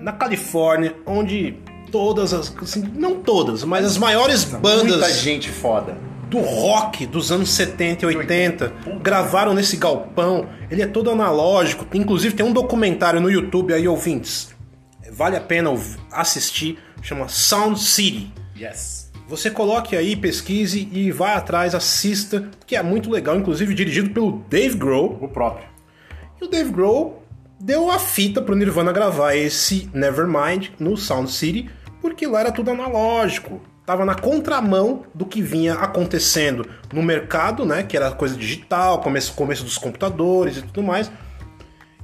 na 0.00 0.12
Califórnia, 0.12 0.94
onde 1.06 1.54
todas 1.90 2.32
as. 2.32 2.52
assim, 2.62 2.82
não 2.94 3.16
todas, 3.20 3.62
mas 3.64 3.84
as 3.84 3.98
maiores 3.98 4.44
Muita 4.44 4.58
bandas 4.58 5.20
gente 5.20 5.50
foda. 5.50 5.96
do 6.30 6.38
rock 6.40 7.04
dos 7.06 7.30
anos 7.30 7.50
70 7.50 8.04
e 8.04 8.16
80 8.16 8.72
gravaram 9.02 9.52
nesse 9.52 9.76
galpão. 9.76 10.48
Ele 10.70 10.80
é 10.82 10.86
todo 10.86 11.10
analógico. 11.10 11.86
Inclusive 11.92 12.34
tem 12.34 12.44
um 12.46 12.52
documentário 12.52 13.20
no 13.20 13.30
YouTube 13.30 13.74
aí, 13.74 13.86
ouvintes. 13.86 14.54
Vale 15.12 15.36
a 15.36 15.40
pena 15.40 15.70
assistir. 16.10 16.78
Chama 17.02 17.28
Sound 17.28 17.78
City. 17.78 18.32
Yes. 18.56 19.10
Você 19.28 19.50
coloque 19.50 19.96
aí, 19.96 20.16
pesquise 20.16 20.88
e 20.92 21.10
vai 21.10 21.34
atrás, 21.34 21.74
assista, 21.74 22.50
que 22.66 22.76
é 22.76 22.82
muito 22.82 23.10
legal, 23.10 23.36
inclusive 23.36 23.74
dirigido 23.74 24.10
pelo 24.10 24.44
Dave 24.48 24.76
Grohl. 24.76 25.18
O 25.20 25.28
próprio. 25.28 25.66
E 26.40 26.44
o 26.44 26.48
Dave 26.48 26.70
Grohl 26.70 27.22
deu 27.58 27.90
a 27.90 27.98
fita 27.98 28.42
pro 28.42 28.56
Nirvana 28.56 28.92
gravar 28.92 29.34
esse 29.36 29.88
Nevermind 29.94 30.70
no 30.78 30.96
Sound 30.96 31.30
City, 31.30 31.70
porque 32.00 32.26
lá 32.26 32.40
era 32.40 32.52
tudo 32.52 32.72
analógico. 32.72 33.60
Tava 33.86 34.04
na 34.04 34.14
contramão 34.14 35.04
do 35.14 35.24
que 35.24 35.40
vinha 35.40 35.74
acontecendo 35.74 36.68
no 36.92 37.02
mercado, 37.02 37.64
né? 37.64 37.82
Que 37.82 37.96
era 37.96 38.10
coisa 38.12 38.36
digital, 38.36 39.00
começo, 39.00 39.32
começo 39.34 39.64
dos 39.64 39.78
computadores 39.78 40.56
e 40.56 40.62
tudo 40.62 40.82
mais. 40.82 41.10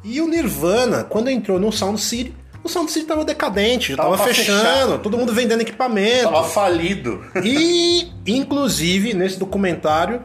E 0.05 0.21
o 0.21 0.29
Nirvana, 0.29 1.05
quando 1.05 1.29
entrou 1.29 1.59
no 1.59 1.73
Sound 1.73 2.01
City, 2.01 2.35
o 2.69 2.71
Sound 2.71 2.93
City 2.93 3.07
tava 3.07 3.25
decadente, 3.25 3.91
já 3.93 3.97
Tava 3.97 4.17
tava, 4.17 4.29
fechando, 4.29 4.63
fechar. 4.63 4.99
todo 4.99 5.17
mundo 5.19 5.33
vendendo 5.33 5.63
equipamento. 5.63 6.25
Tava 6.25 6.45
falido. 6.45 7.25
E, 7.43 8.13
inclusive, 8.27 9.15
nesse 9.15 9.39
documentário, 9.39 10.23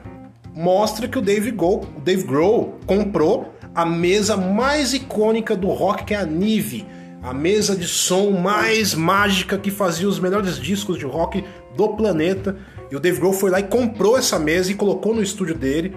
mostra 0.54 1.08
que 1.08 1.18
o 1.18 1.22
Dave 1.22 1.52
Grohl, 1.52 1.86
o 1.98 2.02
Dave 2.02 2.24
Grohl 2.24 2.78
comprou 2.86 3.54
a 3.74 3.86
mesa 3.86 4.38
mais 4.38 4.94
icônica 4.94 5.56
do 5.56 5.68
rock, 5.70 6.04
que 6.04 6.14
é 6.14 6.18
a 6.18 6.26
Nive. 6.26 6.86
A 7.24 7.34
mesa 7.34 7.74
de 7.76 7.88
som 7.88 8.32
mais 8.32 8.94
mágica 8.94 9.58
que 9.58 9.72
fazia 9.72 10.08
os 10.10 10.20
melhores 10.20 10.60
discos 10.60 10.98
de 10.98 11.06
rock 11.06 11.44
do 11.76 11.90
planeta. 11.90 12.58
E 12.92 12.96
o 12.96 13.00
Dave 13.00 13.20
Grohl 13.20 13.34
foi 13.34 13.50
lá 13.50 13.62
e 13.62 13.64
comprou 13.64 14.18
essa 14.18 14.38
mesa 14.38 14.72
e 14.72 14.76
colocou 14.76 15.16
no 15.16 15.24
estúdio 15.24 15.56
dele. 15.56 15.96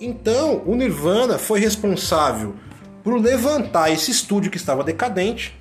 Então, 0.00 0.62
o 0.66 0.74
Nirvana 0.74 1.38
foi 1.38 1.60
responsável 1.60 2.54
por 3.04 3.20
levantar 3.20 3.92
esse 3.92 4.10
estúdio 4.10 4.50
que 4.50 4.56
estava 4.56 4.82
decadente 4.82 5.55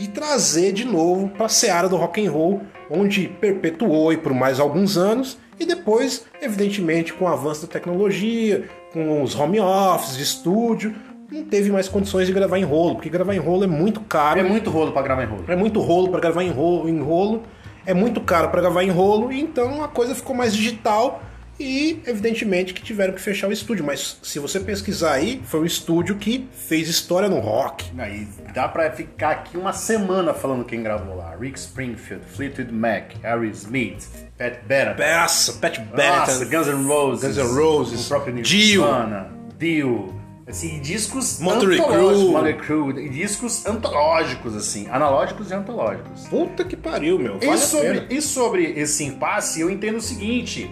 e 0.00 0.08
trazer 0.08 0.72
de 0.72 0.86
novo 0.86 1.28
para 1.28 1.44
a 1.44 1.48
seara 1.48 1.86
do 1.86 1.96
rock 1.96 2.26
and 2.26 2.30
roll, 2.30 2.62
onde 2.90 3.28
perpetuou 3.28 4.08
aí 4.08 4.16
por 4.16 4.32
mais 4.32 4.58
alguns 4.58 4.96
anos 4.96 5.36
e 5.58 5.66
depois, 5.66 6.24
evidentemente, 6.40 7.12
com 7.12 7.26
o 7.26 7.28
avanço 7.28 7.66
da 7.66 7.68
tecnologia, 7.68 8.64
com 8.94 9.22
os 9.22 9.38
home 9.38 9.60
offices, 9.60 10.16
de 10.16 10.22
estúdio, 10.22 10.94
não 11.30 11.44
teve 11.44 11.70
mais 11.70 11.86
condições 11.86 12.26
de 12.26 12.32
gravar 12.32 12.58
em 12.58 12.64
rolo, 12.64 12.94
porque 12.94 13.10
gravar 13.10 13.34
em 13.34 13.38
rolo 13.38 13.64
é 13.64 13.66
muito 13.66 14.00
caro. 14.00 14.40
É 14.40 14.42
muito 14.42 14.70
rolo 14.70 14.90
pra 14.90 15.02
gravar 15.02 15.22
em 15.22 15.26
rolo. 15.26 15.44
É 15.46 15.54
muito 15.54 15.80
rolo 15.80 16.08
para 16.08 16.20
gravar 16.20 16.42
em 16.42 16.50
rolo, 16.50 16.88
em 16.88 16.98
rolo, 16.98 17.42
é 17.84 17.92
muito 17.92 18.22
caro 18.22 18.48
para 18.48 18.62
gravar 18.62 18.82
em 18.82 18.90
rolo, 18.90 19.30
e 19.30 19.38
então 19.38 19.84
a 19.84 19.88
coisa 19.88 20.14
ficou 20.14 20.34
mais 20.34 20.56
digital 20.56 21.22
e 21.60 22.02
evidentemente 22.06 22.72
que 22.72 22.82
tiveram 22.82 23.12
que 23.12 23.20
fechar 23.20 23.48
o 23.48 23.52
estúdio. 23.52 23.84
Mas 23.84 24.18
se 24.22 24.38
você 24.38 24.58
pesquisar 24.58 25.12
aí, 25.12 25.42
foi 25.44 25.60
um 25.60 25.64
estúdio 25.64 26.16
que 26.16 26.48
fez 26.52 26.88
história 26.88 27.28
no 27.28 27.38
rock. 27.38 27.84
Aí 27.98 28.26
dá 28.54 28.66
pra 28.66 28.90
ficar 28.90 29.30
aqui 29.30 29.56
uma 29.56 29.72
semana 29.72 30.32
falando 30.32 30.64
quem 30.64 30.82
gravou 30.82 31.16
lá. 31.16 31.36
Rick 31.38 31.58
Springfield, 31.58 32.24
Fleetwood 32.26 32.72
Mac, 32.72 33.12
Harry 33.22 33.50
Smith, 33.50 34.08
Pat 34.38 34.54
Benatar. 34.66 34.96
Peça, 34.96 35.52
Pat 35.54 35.78
Nossa, 35.78 35.94
Benatar, 35.96 36.48
Guns 36.48 36.66
N' 36.66 36.86
Roses. 36.86 37.36
Guns 37.36 37.36
N' 37.36 37.54
Roses, 37.54 38.06
O 38.06 38.08
próprio 38.08 38.42
Dio. 38.42 38.82
Nirvana, 38.82 39.30
Dio. 39.58 40.20
Assim, 40.48 40.80
discos 40.80 41.38
Motley 41.38 41.78
antológicos. 41.78 42.66
Crue. 42.66 43.06
E 43.06 43.08
Discos 43.08 43.64
antológicos, 43.66 44.56
assim. 44.56 44.88
Analógicos 44.90 45.48
e 45.50 45.54
antológicos. 45.54 46.26
Puta 46.26 46.64
que 46.64 46.76
pariu, 46.76 47.20
meu. 47.20 47.38
Vale 47.38 47.52
E 47.52 47.58
sobre, 47.58 48.06
e 48.10 48.20
sobre 48.20 48.64
esse 48.72 49.04
impasse, 49.04 49.60
eu 49.60 49.70
entendo 49.70 49.98
o 49.98 50.00
seguinte. 50.00 50.68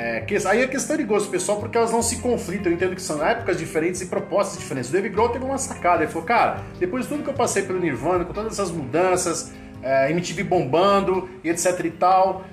É, 0.00 0.24
aí 0.46 0.62
é 0.62 0.66
questão 0.68 0.96
de 0.96 1.02
gosto 1.02 1.28
pessoal, 1.28 1.58
porque 1.58 1.76
elas 1.76 1.90
não 1.90 2.02
se 2.02 2.18
conflitam. 2.18 2.70
Eu 2.70 2.76
entendo 2.76 2.94
que 2.94 3.02
são 3.02 3.24
épocas 3.26 3.58
diferentes 3.58 4.00
e 4.00 4.06
propostas 4.06 4.56
diferentes. 4.56 4.90
O 4.90 4.92
David 4.92 5.12
Grohl 5.12 5.30
teve 5.30 5.44
uma 5.44 5.58
sacada. 5.58 6.04
Ele 6.04 6.12
falou, 6.12 6.24
cara, 6.24 6.62
depois 6.78 7.02
de 7.02 7.08
tudo 7.08 7.24
que 7.24 7.30
eu 7.30 7.34
passei 7.34 7.64
pelo 7.64 7.80
Nirvana, 7.80 8.24
com 8.24 8.32
todas 8.32 8.52
essas 8.52 8.70
mudanças, 8.70 9.52
é, 9.82 10.08
MTV 10.12 10.44
bombando 10.44 11.28
e 11.42 11.50
etc 11.50 11.84
e 11.84 11.90
tal, 11.90 12.44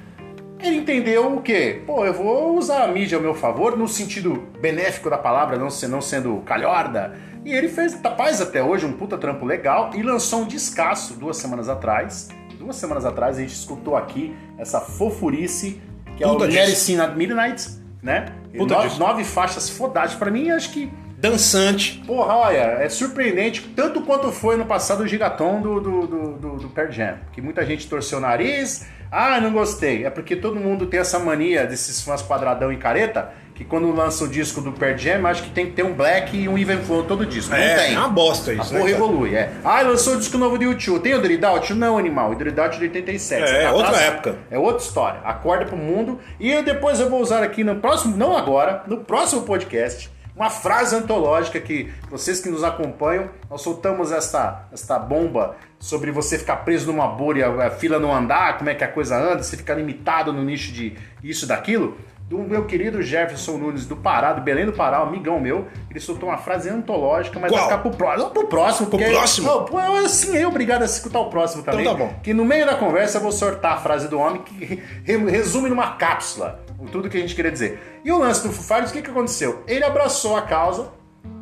ele 0.59 0.77
entendeu 0.77 1.35
o 1.35 1.41
quê? 1.43 1.83
Pô, 1.85 2.03
eu 2.03 2.15
vou 2.15 2.57
usar 2.57 2.83
a 2.83 2.87
mídia 2.87 3.15
ao 3.15 3.21
meu 3.21 3.35
favor, 3.35 3.77
no 3.77 3.87
sentido 3.87 4.47
benéfico 4.59 5.07
da 5.07 5.17
palavra, 5.17 5.55
não, 5.55 5.67
não 5.87 6.01
sendo 6.01 6.37
calhorda. 6.47 7.15
E 7.45 7.53
ele 7.53 7.69
fez, 7.69 7.93
tá, 7.93 8.15
faz 8.15 8.41
até 8.41 8.63
hoje 8.63 8.87
um 8.87 8.93
puta 8.93 9.19
trampo 9.19 9.45
legal 9.45 9.91
e 9.93 10.01
lançou 10.01 10.41
um 10.41 10.47
descasso 10.47 11.13
duas 11.13 11.37
semanas 11.37 11.69
atrás. 11.69 12.27
Duas 12.57 12.75
semanas 12.77 13.05
atrás 13.05 13.37
a 13.37 13.41
gente 13.41 13.53
escutou 13.53 13.95
aqui 13.95 14.35
essa 14.57 14.81
fofurice, 14.81 15.79
que 16.15 16.23
é 16.23 16.27
Puta 16.27 16.45
o. 16.45 16.47
Medicine 16.47 17.01
at 17.01 17.15
Midnight, 17.15 17.67
né? 18.01 18.33
Nove, 18.53 18.99
nove 18.99 19.23
faixas 19.23 19.69
fodadas. 19.69 20.15
Pra 20.15 20.31
mim, 20.31 20.49
acho 20.49 20.71
que 20.71 20.91
dançante. 21.17 22.03
Porra, 22.05 22.35
olha, 22.35 22.57
é 22.57 22.89
surpreendente, 22.89 23.61
tanto 23.75 24.01
quanto 24.01 24.31
foi 24.31 24.55
no 24.55 24.65
passado 24.65 25.03
o 25.03 25.07
gigaton 25.07 25.61
do, 25.61 25.81
do, 25.81 26.07
do, 26.07 26.33
do, 26.33 26.57
do 26.57 26.69
Pearl 26.69 26.91
Jam. 26.91 27.17
Que 27.33 27.41
muita 27.41 27.65
gente 27.65 27.87
torceu 27.87 28.19
o 28.19 28.21
nariz, 28.21 28.85
ah, 29.11 29.39
não 29.39 29.51
gostei. 29.51 30.05
É 30.05 30.09
porque 30.09 30.35
todo 30.35 30.59
mundo 30.59 30.85
tem 30.85 30.99
essa 30.99 31.19
mania 31.19 31.65
desses 31.65 32.01
fãs 32.01 32.21
quadradão 32.21 32.71
e 32.71 32.77
careta, 32.77 33.33
que 33.55 33.63
quando 33.63 33.89
lança 33.91 34.25
o 34.25 34.27
disco 34.27 34.59
do 34.59 34.73
Pearl 34.73 34.97
Jam, 34.97 35.25
acho 35.25 35.41
que 35.43 35.49
tem 35.49 35.65
que 35.67 35.71
ter 35.71 35.83
um 35.83 35.93
black 35.93 36.35
e 36.37 36.47
um 36.49 36.57
even 36.57 36.77
flow 36.79 37.03
todo 37.05 37.25
disco. 37.25 37.51
Não 37.51 37.57
É, 37.57 37.75
tem. 37.75 37.95
é 37.95 37.97
uma 37.97 38.09
bosta 38.09 38.51
A 38.51 38.53
isso, 38.53 38.73
né? 38.73 38.79
porra 38.79 38.91
cara? 38.91 39.03
evolui, 39.03 39.33
é. 39.35 39.51
Ah, 39.63 39.81
lançou 39.81 40.15
o 40.15 40.17
disco 40.17 40.37
novo 40.37 40.57
do 40.57 40.65
YouTube. 40.65 41.01
Tem 41.01 41.13
o 41.13 41.47
Out? 41.47 41.73
Não, 41.73 41.97
animal. 41.97 42.31
O 42.31 42.35
Dread 42.35 42.59
Out 42.59 42.77
de 42.77 42.83
87. 42.83 43.41
É, 43.43 43.47
Você 43.47 43.63
tá 43.63 43.71
outra 43.71 43.97
época. 43.97 44.35
É 44.51 44.59
outra 44.59 44.83
história. 44.83 45.19
Acorda 45.23 45.65
pro 45.65 45.77
mundo. 45.77 46.19
E 46.37 46.51
eu 46.51 46.63
depois 46.63 46.99
eu 46.99 47.09
vou 47.09 47.21
usar 47.21 47.43
aqui 47.43 47.63
no 47.63 47.77
próximo, 47.77 48.17
não 48.17 48.35
agora, 48.37 48.83
no 48.87 48.97
próximo 48.97 49.43
podcast, 49.43 50.11
uma 50.35 50.49
frase 50.49 50.93
antológica 50.93 51.57
que 51.61 51.89
vocês 52.11 52.41
que 52.41 52.49
nos 52.49 52.61
acompanham, 52.61 53.29
nós 53.49 53.61
soltamos 53.61 54.11
esta, 54.11 54.65
esta 54.73 54.99
bomba 54.99 55.55
sobre 55.79 56.11
você 56.11 56.37
ficar 56.37 56.57
preso 56.57 56.87
numa 56.87 57.07
bolha, 57.07 57.45
e 57.57 57.61
a 57.61 57.69
fila 57.71 57.99
não 57.99 58.13
andar, 58.13 58.57
como 58.57 58.69
é 58.69 58.75
que 58.75 58.83
a 58.83 58.87
coisa 58.89 59.15
anda, 59.17 59.41
você 59.43 59.55
ficar 59.55 59.75
limitado 59.75 60.33
no 60.33 60.43
nicho 60.43 60.73
de 60.73 60.93
isso 61.23 61.45
e 61.45 61.47
daquilo. 61.47 61.97
Do 62.27 62.39
meu 62.39 62.65
querido 62.65 63.03
Jefferson 63.03 63.57
Nunes 63.57 63.85
do 63.85 63.95
Pará, 63.95 64.33
do 64.33 64.41
Belém 64.41 64.65
do 64.65 64.73
Pará, 64.73 65.03
um 65.03 65.07
amigão 65.09 65.39
meu, 65.39 65.67
ele 65.91 65.99
soltou 65.99 66.27
uma 66.29 66.39
frase 66.39 66.67
antológica, 66.69 67.39
mas 67.39 67.51
Qual? 67.51 67.67
vai 67.67 67.77
ficar 67.77 67.89
pro. 67.89 68.17
Não, 68.17 68.29
pro 68.31 68.47
próximo, 68.47 68.87
Pro 68.89 68.97
porque. 68.97 69.13
próximo? 69.13 69.47
Não, 69.47 69.65
pô, 69.65 69.77
assim, 69.77 70.35
eu 70.35 70.49
obrigado 70.49 70.81
a 70.81 70.85
escutar 70.85 71.19
o 71.19 71.29
próximo 71.29 71.61
também. 71.61 71.85
tá 71.85 71.93
bom. 71.93 72.11
Que 72.23 72.33
no 72.33 72.43
meio 72.43 72.65
da 72.65 72.73
conversa 72.75 73.19
eu 73.19 73.21
vou 73.21 73.31
sortar 73.31 73.73
a 73.73 73.77
frase 73.77 74.07
do 74.07 74.17
homem 74.19 74.41
que 74.41 74.81
re- 75.03 75.17
resume 75.29 75.69
numa 75.69 75.91
cápsula 75.97 76.59
tudo 76.91 77.09
que 77.09 77.17
a 77.17 77.19
gente 77.19 77.35
queria 77.35 77.51
dizer. 77.51 78.01
E 78.03 78.11
o 78.11 78.17
lance 78.17 78.45
do 78.45 78.51
Foo 78.53 78.63
Fighters, 78.63 78.89
o 78.89 78.93
que, 78.93 79.01
que 79.03 79.09
aconteceu? 79.09 79.63
Ele 79.67 79.83
abraçou 79.83 80.35
a 80.35 80.41
causa 80.41 80.89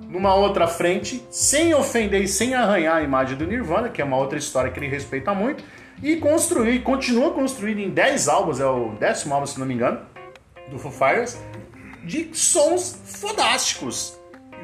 numa 0.10 0.36
outra 0.36 0.68
frente, 0.68 1.26
sem 1.30 1.74
ofender 1.74 2.22
e 2.22 2.28
sem 2.28 2.54
arranhar 2.56 2.98
a 2.98 3.02
imagem 3.02 3.36
do 3.38 3.48
Nirvana, 3.48 3.90
que 3.90 4.02
é 4.02 4.06
uma 4.06 4.18
outra 4.18 4.38
história 4.38 4.70
que 4.70 4.80
ele 4.80 4.88
respeita 4.88 5.34
muito, 5.34 5.64
e 6.04 6.18
construiu, 6.18 6.74
e 6.74 6.80
continua 6.80 7.32
construindo 7.32 7.80
em 7.80 7.90
10 7.90 8.28
álbuns, 8.28 8.60
é 8.60 8.66
o 8.66 8.90
décimo 9.00 9.34
álbum, 9.34 9.48
se 9.48 9.60
não 9.60 9.66
me 9.66 9.74
engano, 9.74 10.00
do 10.70 10.80
Foo 10.80 10.92
Fighters, 10.92 11.38
de 12.04 12.30
sons 12.34 12.98
fodásticos. 13.06 14.14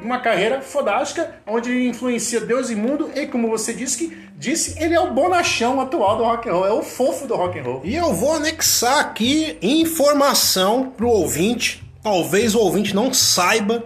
Uma 0.02 0.18
carreira 0.18 0.62
fodástica, 0.62 1.36
onde 1.46 1.70
ele 1.70 1.88
influencia 1.88 2.40
Deus 2.40 2.70
e 2.70 2.74
mundo, 2.74 3.10
e 3.14 3.26
como 3.26 3.50
você 3.50 3.74
disse, 3.74 3.98
que, 3.98 4.16
disse 4.36 4.82
ele 4.82 4.94
é 4.94 5.00
o 5.00 5.12
bonachão 5.12 5.80
atual 5.80 6.16
do 6.16 6.24
rock 6.24 6.48
and 6.48 6.52
roll, 6.52 6.66
é 6.66 6.72
o 6.72 6.82
fofo 6.82 7.26
do 7.26 7.36
rock 7.36 7.58
and 7.58 7.62
roll. 7.62 7.82
E 7.84 7.94
eu 7.94 8.12
vou 8.14 8.34
anexar 8.34 8.98
aqui 8.98 9.58
informação 9.60 10.90
pro 10.96 11.08
ouvinte. 11.08 11.84
Talvez 12.02 12.54
o 12.54 12.60
ouvinte 12.60 12.94
não 12.94 13.12
saiba, 13.12 13.84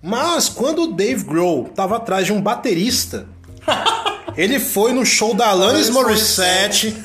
mas 0.00 0.48
quando 0.48 0.82
o 0.82 0.92
Dave 0.92 1.24
Grohl 1.24 1.64
tava 1.74 1.96
atrás 1.96 2.26
de 2.26 2.32
um 2.32 2.40
baterista, 2.40 3.26
ele 4.36 4.60
foi 4.60 4.92
no 4.92 5.04
show 5.04 5.34
da 5.34 5.48
Alanis 5.48 5.90
Morissette, 5.90 6.96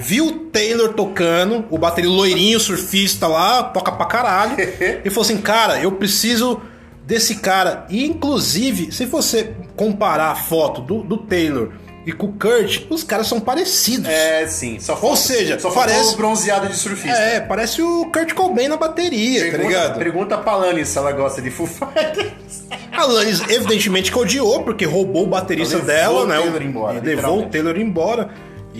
viu 0.00 0.26
o 0.26 0.32
Taylor 0.46 0.92
tocando, 0.94 1.64
o 1.70 1.78
bateria 1.78 2.10
loirinho, 2.10 2.58
surfista 2.58 3.26
lá, 3.26 3.62
toca 3.62 3.92
pra 3.92 4.06
caralho, 4.06 4.56
e 5.04 5.10
falou 5.10 5.22
assim: 5.24 5.38
"Cara, 5.38 5.78
eu 5.80 5.92
preciso 5.92 6.60
desse 7.06 7.36
cara". 7.36 7.86
E 7.88 8.04
inclusive, 8.06 8.90
se 8.92 9.04
você 9.06 9.54
comparar 9.76 10.30
a 10.30 10.34
foto 10.34 10.80
do, 10.80 11.02
do 11.02 11.16
Taylor 11.18 11.72
e 12.06 12.12
com 12.12 12.28
o 12.28 12.32
Kurt, 12.32 12.84
os 12.88 13.04
caras 13.04 13.26
são 13.26 13.38
parecidos. 13.38 14.08
É, 14.08 14.46
sim. 14.46 14.80
Só 14.80 14.96
falta, 14.96 15.16
seja, 15.16 15.58
só 15.58 15.70
parece- 15.70 16.14
o 16.14 16.16
bronzeado 16.16 16.66
de 16.66 16.74
surfista. 16.76 17.18
É, 17.18 17.40
parece 17.40 17.82
o 17.82 18.06
Kurt 18.06 18.32
Cobain 18.32 18.68
na 18.68 18.76
bateria, 18.78 19.40
tá 19.44 19.50
Pergunta, 19.50 19.68
ligado? 19.68 19.98
pergunta 19.98 20.38
pra 20.38 20.56
Lani 20.56 20.84
se 20.86 20.96
ela 20.96 21.12
gosta 21.12 21.42
de 21.42 21.50
Foo 21.50 21.66
Fighters. 21.66 22.64
A 22.90 23.02
Alanis, 23.04 23.40
evidentemente, 23.50 24.10
que 24.10 24.18
odiou, 24.18 24.62
porque 24.62 24.86
roubou 24.86 25.24
o 25.24 25.26
baterista 25.26 25.78
dela, 25.78 26.22
o 26.22 26.26
né? 26.26 26.38
Taylor 26.40 26.62
embora, 26.62 26.98
e 26.98 27.00
levou 27.00 27.40
o. 27.40 27.46
Taylor 27.50 27.76
embora. 27.78 28.30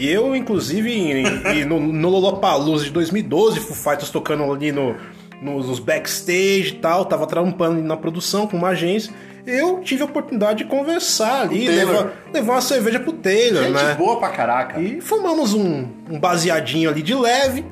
E 0.00 0.08
eu, 0.08 0.34
inclusive, 0.34 1.22
no, 1.68 1.78
no 1.78 2.08
Lollapalooza 2.08 2.84
de 2.84 2.90
2012, 2.90 3.60
Foo 3.60 3.76
Fighters 3.76 4.08
tocando 4.08 4.50
ali 4.50 4.72
no, 4.72 4.96
nos, 5.42 5.66
nos 5.66 5.78
backstage 5.78 6.68
e 6.68 6.76
tal, 6.80 7.04
tava 7.04 7.26
trampando 7.26 7.82
na 7.82 7.98
produção 7.98 8.46
com 8.46 8.56
uma 8.56 8.68
agência. 8.68 9.12
Eu 9.46 9.80
tive 9.80 10.00
a 10.00 10.06
oportunidade 10.06 10.64
de 10.64 10.70
conversar 10.70 11.42
ali, 11.42 11.68
levar, 11.68 12.12
levar 12.32 12.54
uma 12.54 12.60
cerveja 12.62 12.98
pro 12.98 13.12
Taylor, 13.12 13.62
Gente 13.64 13.74
né? 13.74 13.94
boa 13.94 14.18
pra 14.18 14.30
caraca. 14.30 14.80
E 14.80 15.02
fumamos 15.02 15.52
um, 15.52 15.86
um 16.10 16.18
baseadinho 16.18 16.88
ali 16.88 17.02
de 17.02 17.14
leve. 17.14 17.62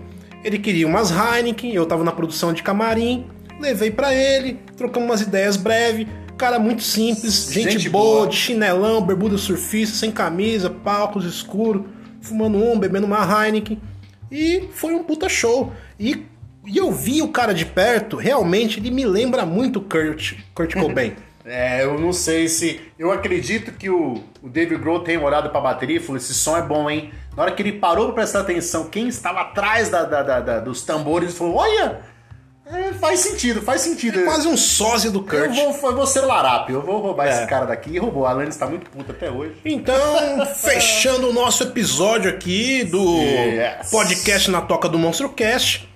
Ele 0.45 0.59
queria 0.59 0.87
umas 0.87 1.11
Heineken, 1.11 1.73
eu 1.75 1.87
tava 1.87 2.05
na 2.05 2.13
produção 2.13 2.53
de 2.53 2.63
camarim. 2.63 3.27
Levei 3.59 3.91
pra 3.91 4.15
ele, 4.15 4.59
trocamos 4.77 5.09
umas 5.09 5.23
ideias 5.23 5.57
breve. 5.57 6.07
Cara 6.37 6.59
muito 6.59 6.83
simples, 6.83 7.51
gente, 7.51 7.73
Gente 7.73 7.89
boa, 7.89 8.17
boa. 8.19 8.27
de 8.29 8.37
chinelão, 8.37 9.01
bermuda 9.01 9.39
surfista, 9.39 9.97
sem 9.97 10.11
camisa, 10.11 10.69
palcos 10.69 11.25
escuro, 11.25 11.89
fumando 12.21 12.59
um, 12.59 12.79
bebendo 12.79 13.07
uma 13.07 13.19
Heineken. 13.47 13.81
E 14.31 14.69
foi 14.73 14.95
um 14.95 15.03
puta 15.05 15.29
show. 15.29 15.73
E, 15.99 16.25
e 16.67 16.77
eu 16.77 16.93
vi 16.93 17.23
o 17.23 17.29
cara 17.29 17.53
de 17.55 17.65
perto, 17.65 18.17
realmente 18.17 18.79
ele 18.79 18.91
me 18.91 19.05
lembra 19.07 19.47
muito 19.47 19.79
o 19.79 19.83
Kurt, 19.83 20.35
Kurt 20.55 20.75
Cobain. 20.79 21.15
É, 21.45 21.83
eu 21.83 21.99
não 21.99 22.13
sei 22.13 22.47
se. 22.47 22.79
Eu 22.99 23.11
acredito 23.11 23.73
que 23.73 23.89
o, 23.89 24.23
o 24.43 24.49
David 24.51 24.79
Grohl 24.83 25.01
tenha 25.01 25.19
olhado 25.19 25.49
pra 25.49 25.61
bateria 25.63 25.97
e 25.97 26.01
falou: 26.01 26.19
esse 26.19 26.35
som 26.35 26.55
é 26.59 26.63
bom, 26.63 26.91
hein? 26.91 27.11
Na 27.35 27.43
hora 27.45 27.53
que 27.53 27.63
ele 27.63 27.73
parou 27.73 28.07
pra 28.07 28.17
prestar 28.17 28.41
atenção, 28.41 28.89
quem 28.91 29.09
estava 29.09 29.41
atrás 29.41 29.89
da, 29.89 30.03
da- 30.05 30.23
da- 30.23 30.41
da- 30.41 30.61
dos 30.61 30.83
tambores 30.83 31.35
falou: 31.39 31.55
olha! 31.57 32.01
É, 32.71 32.93
faz 32.95 33.21
sentido, 33.21 33.63
faz 33.63 33.81
sentido. 33.83 34.23
Quase 34.25 34.47
um 34.49 34.57
sósia 34.57 35.11
do 35.11 35.19
eu 35.21 35.23
Kurt. 35.25 35.55
vou, 35.55 35.91
eu 35.91 35.97
vou 35.97 36.07
ser 36.07 36.21
larápio, 36.23 36.77
eu 36.77 36.83
vou 36.83 36.99
roubar 37.01 37.27
É. 37.27 37.31
esse 37.39 37.47
cara 37.47 37.67
daqui. 37.67 37.91
E 37.91 37.99
roubou. 37.99 38.27
A 38.27 38.31
Alanis 38.31 38.57
tá 38.57 38.67
muito 38.67 38.91
puta 38.91 39.13
até 39.13 39.31
hoje. 39.31 39.55
Então, 39.65 39.95
fechando 40.55 41.29
o 41.31 41.33
nosso 41.33 41.63
episódio 41.63 42.31
aqui 42.31 42.85
do 42.85 43.21
Yes. 43.23 43.91
podcast 43.91 44.51
na 44.51 44.61
Toca 44.61 44.89
do 44.89 44.99
Monstro 44.99 45.29
Cast, 45.31 45.89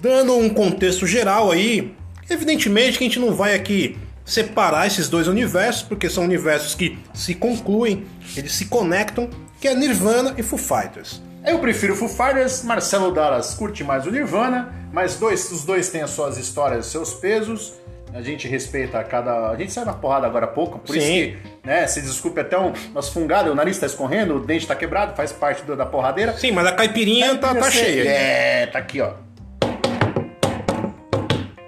dando 0.00 0.34
um 0.36 0.48
contexto 0.48 1.06
geral 1.06 1.50
aí, 1.50 1.94
evidentemente 2.30 2.98
que 2.98 3.04
a 3.04 3.06
gente 3.06 3.18
não 3.18 3.34
vai 3.34 3.54
aqui 3.54 3.98
separar 4.24 4.86
esses 4.86 5.08
dois 5.08 5.28
universos, 5.28 5.82
porque 5.82 6.10
são 6.10 6.24
universos 6.24 6.74
que 6.74 6.98
se 7.14 7.34
concluem, 7.34 8.04
eles 8.36 8.52
se 8.54 8.66
conectam, 8.66 9.30
que 9.60 9.68
é 9.68 9.74
Nirvana 9.74 10.34
e 10.36 10.42
Foo 10.42 10.58
Fighters. 10.58 11.22
Eu 11.44 11.60
prefiro 11.60 11.94
Foo 11.94 12.08
Fighters, 12.08 12.64
Marcelo 12.64 13.12
Dallas 13.12 13.54
curte 13.54 13.84
mais 13.84 14.04
o 14.04 14.10
Nirvana, 14.10 14.74
mas 14.96 15.16
dois, 15.16 15.52
os 15.52 15.62
dois 15.62 15.90
têm 15.90 16.00
as 16.00 16.08
suas 16.08 16.38
histórias, 16.38 16.86
seus 16.86 17.12
pesos. 17.12 17.74
A 18.14 18.22
gente 18.22 18.48
respeita 18.48 19.04
cada. 19.04 19.50
A 19.50 19.54
gente 19.54 19.70
sai 19.70 19.84
na 19.84 19.92
porrada 19.92 20.26
agora 20.26 20.46
há 20.46 20.48
pouco, 20.48 20.78
por 20.78 20.96
isso 20.96 21.06
Sim. 21.06 21.36
que, 21.62 21.68
né, 21.68 21.86
se 21.86 22.00
desculpe 22.00 22.40
até 22.40 22.58
um 22.58 22.72
nosso 22.94 23.12
fungado, 23.12 23.52
o 23.52 23.54
nariz 23.54 23.78
tá 23.78 23.84
escorrendo, 23.84 24.36
o 24.36 24.40
dente 24.40 24.66
tá 24.66 24.74
quebrado, 24.74 25.14
faz 25.14 25.32
parte 25.32 25.62
da 25.64 25.84
porradeira. 25.84 26.32
Sim, 26.38 26.52
mas 26.52 26.66
a 26.66 26.72
caipirinha 26.72 27.36
tá, 27.36 27.54
tá 27.54 27.60
Você- 27.70 27.72
cheia. 27.72 28.08
É, 28.08 28.66
tá 28.68 28.78
aqui, 28.78 29.02
ó. 29.02 29.12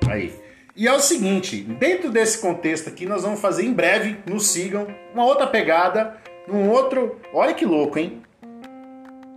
Aí. 0.08 0.32
E 0.74 0.88
é 0.88 0.92
o 0.94 1.00
seguinte, 1.00 1.58
dentro 1.58 2.10
desse 2.10 2.38
contexto 2.38 2.88
aqui, 2.88 3.04
nós 3.04 3.24
vamos 3.24 3.40
fazer 3.40 3.62
em 3.66 3.74
breve, 3.74 4.16
nos 4.24 4.46
sigam, 4.46 4.86
uma 5.12 5.26
outra 5.26 5.46
pegada, 5.46 6.16
num 6.46 6.70
outro. 6.70 7.20
Olha 7.34 7.52
que 7.52 7.66
louco, 7.66 7.98
hein? 7.98 8.22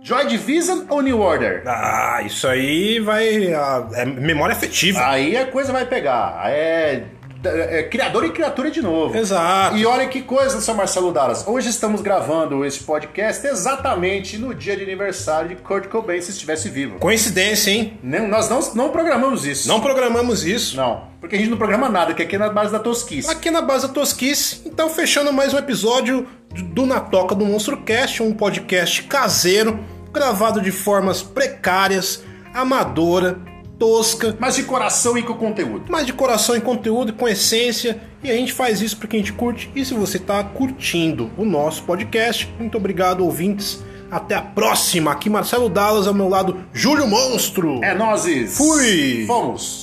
Joy 0.04 0.26
Division 0.26 0.80
ou 0.88 1.00
New 1.00 1.20
Order? 1.20 1.62
Ah, 1.64 2.22
isso 2.26 2.48
aí 2.48 2.98
vai. 2.98 3.54
ah, 3.54 3.86
é 3.94 4.04
memória 4.04 4.52
afetiva. 4.52 4.98
Aí 5.06 5.36
a 5.36 5.46
coisa 5.46 5.72
vai 5.72 5.86
pegar. 5.86 6.42
É, 6.50 7.04
é 7.44 7.82
criador 7.84 8.24
e 8.24 8.30
criatura 8.30 8.68
de 8.68 8.82
novo. 8.82 9.16
Exato. 9.16 9.76
E 9.76 9.86
olha 9.86 10.08
que 10.08 10.22
coisa, 10.22 10.60
seu 10.60 10.74
Marcelo 10.74 11.12
Dallas. 11.12 11.46
Hoje 11.46 11.68
estamos 11.68 12.00
gravando 12.00 12.64
esse 12.64 12.80
podcast 12.80 13.46
exatamente 13.46 14.36
no 14.38 14.52
dia 14.52 14.76
de 14.76 14.82
aniversário 14.82 15.50
de 15.50 15.56
Kurt 15.56 15.86
Cobain, 15.86 16.20
se 16.20 16.32
estivesse 16.32 16.68
vivo. 16.68 16.98
Coincidência, 16.98 17.70
hein? 17.70 17.96
Não, 18.02 18.26
nós 18.26 18.48
não, 18.48 18.60
não 18.74 18.90
programamos 18.90 19.44
isso. 19.44 19.68
Não 19.68 19.80
programamos 19.80 20.44
isso. 20.44 20.76
Não, 20.76 21.04
porque 21.20 21.36
a 21.36 21.38
gente 21.38 21.50
não 21.50 21.56
programa 21.56 21.88
nada, 21.88 22.12
que 22.12 22.22
aqui 22.22 22.34
é 22.34 22.38
na 22.40 22.48
base 22.48 22.72
da 22.72 22.80
tosquice. 22.80 23.30
Aqui 23.30 23.52
na 23.52 23.62
base 23.62 23.86
da 23.86 23.92
Tosquice, 23.92 24.62
então 24.66 24.90
fechando 24.90 25.32
mais 25.32 25.54
um 25.54 25.58
episódio 25.58 26.26
do 26.52 26.84
Na 26.84 27.00
Toca 27.00 27.34
do 27.34 27.44
Monstro 27.46 27.78
Cast, 27.78 28.22
um 28.22 28.32
podcast 28.32 29.04
caseiro, 29.04 29.78
gravado 30.12 30.60
de 30.60 30.70
formas 30.70 31.22
precárias, 31.22 32.22
amadora, 32.54 33.38
tosca, 33.78 34.36
Mas 34.38 34.54
de 34.54 34.62
coração 34.62 35.18
e 35.18 35.22
com 35.22 35.34
conteúdo. 35.34 35.86
mas 35.88 36.06
de 36.06 36.12
coração 36.12 36.54
e 36.56 36.60
conteúdo 36.60 37.10
e 37.10 37.12
com 37.12 37.26
essência. 37.28 38.00
E 38.22 38.30
a 38.30 38.34
gente 38.34 38.52
faz 38.52 38.80
isso 38.80 38.96
porque 38.96 39.16
a 39.16 39.18
gente 39.18 39.32
curte. 39.32 39.68
E 39.74 39.84
se 39.84 39.94
você 39.94 40.16
está 40.16 40.42
curtindo 40.44 41.30
o 41.36 41.44
nosso 41.44 41.82
podcast, 41.82 42.48
muito 42.58 42.76
obrigado, 42.78 43.24
ouvintes. 43.24 43.82
Até 44.10 44.34
a 44.36 44.42
próxima. 44.42 45.10
Aqui 45.10 45.28
Marcelo 45.30 45.68
Dallas, 45.68 46.06
ao 46.06 46.14
meu 46.14 46.28
lado, 46.28 46.58
Júlio 46.72 47.08
Monstro. 47.08 47.82
É 47.82 47.94
nozes. 47.94 48.56
Fui. 48.56 49.24
Fomos. 49.26 49.81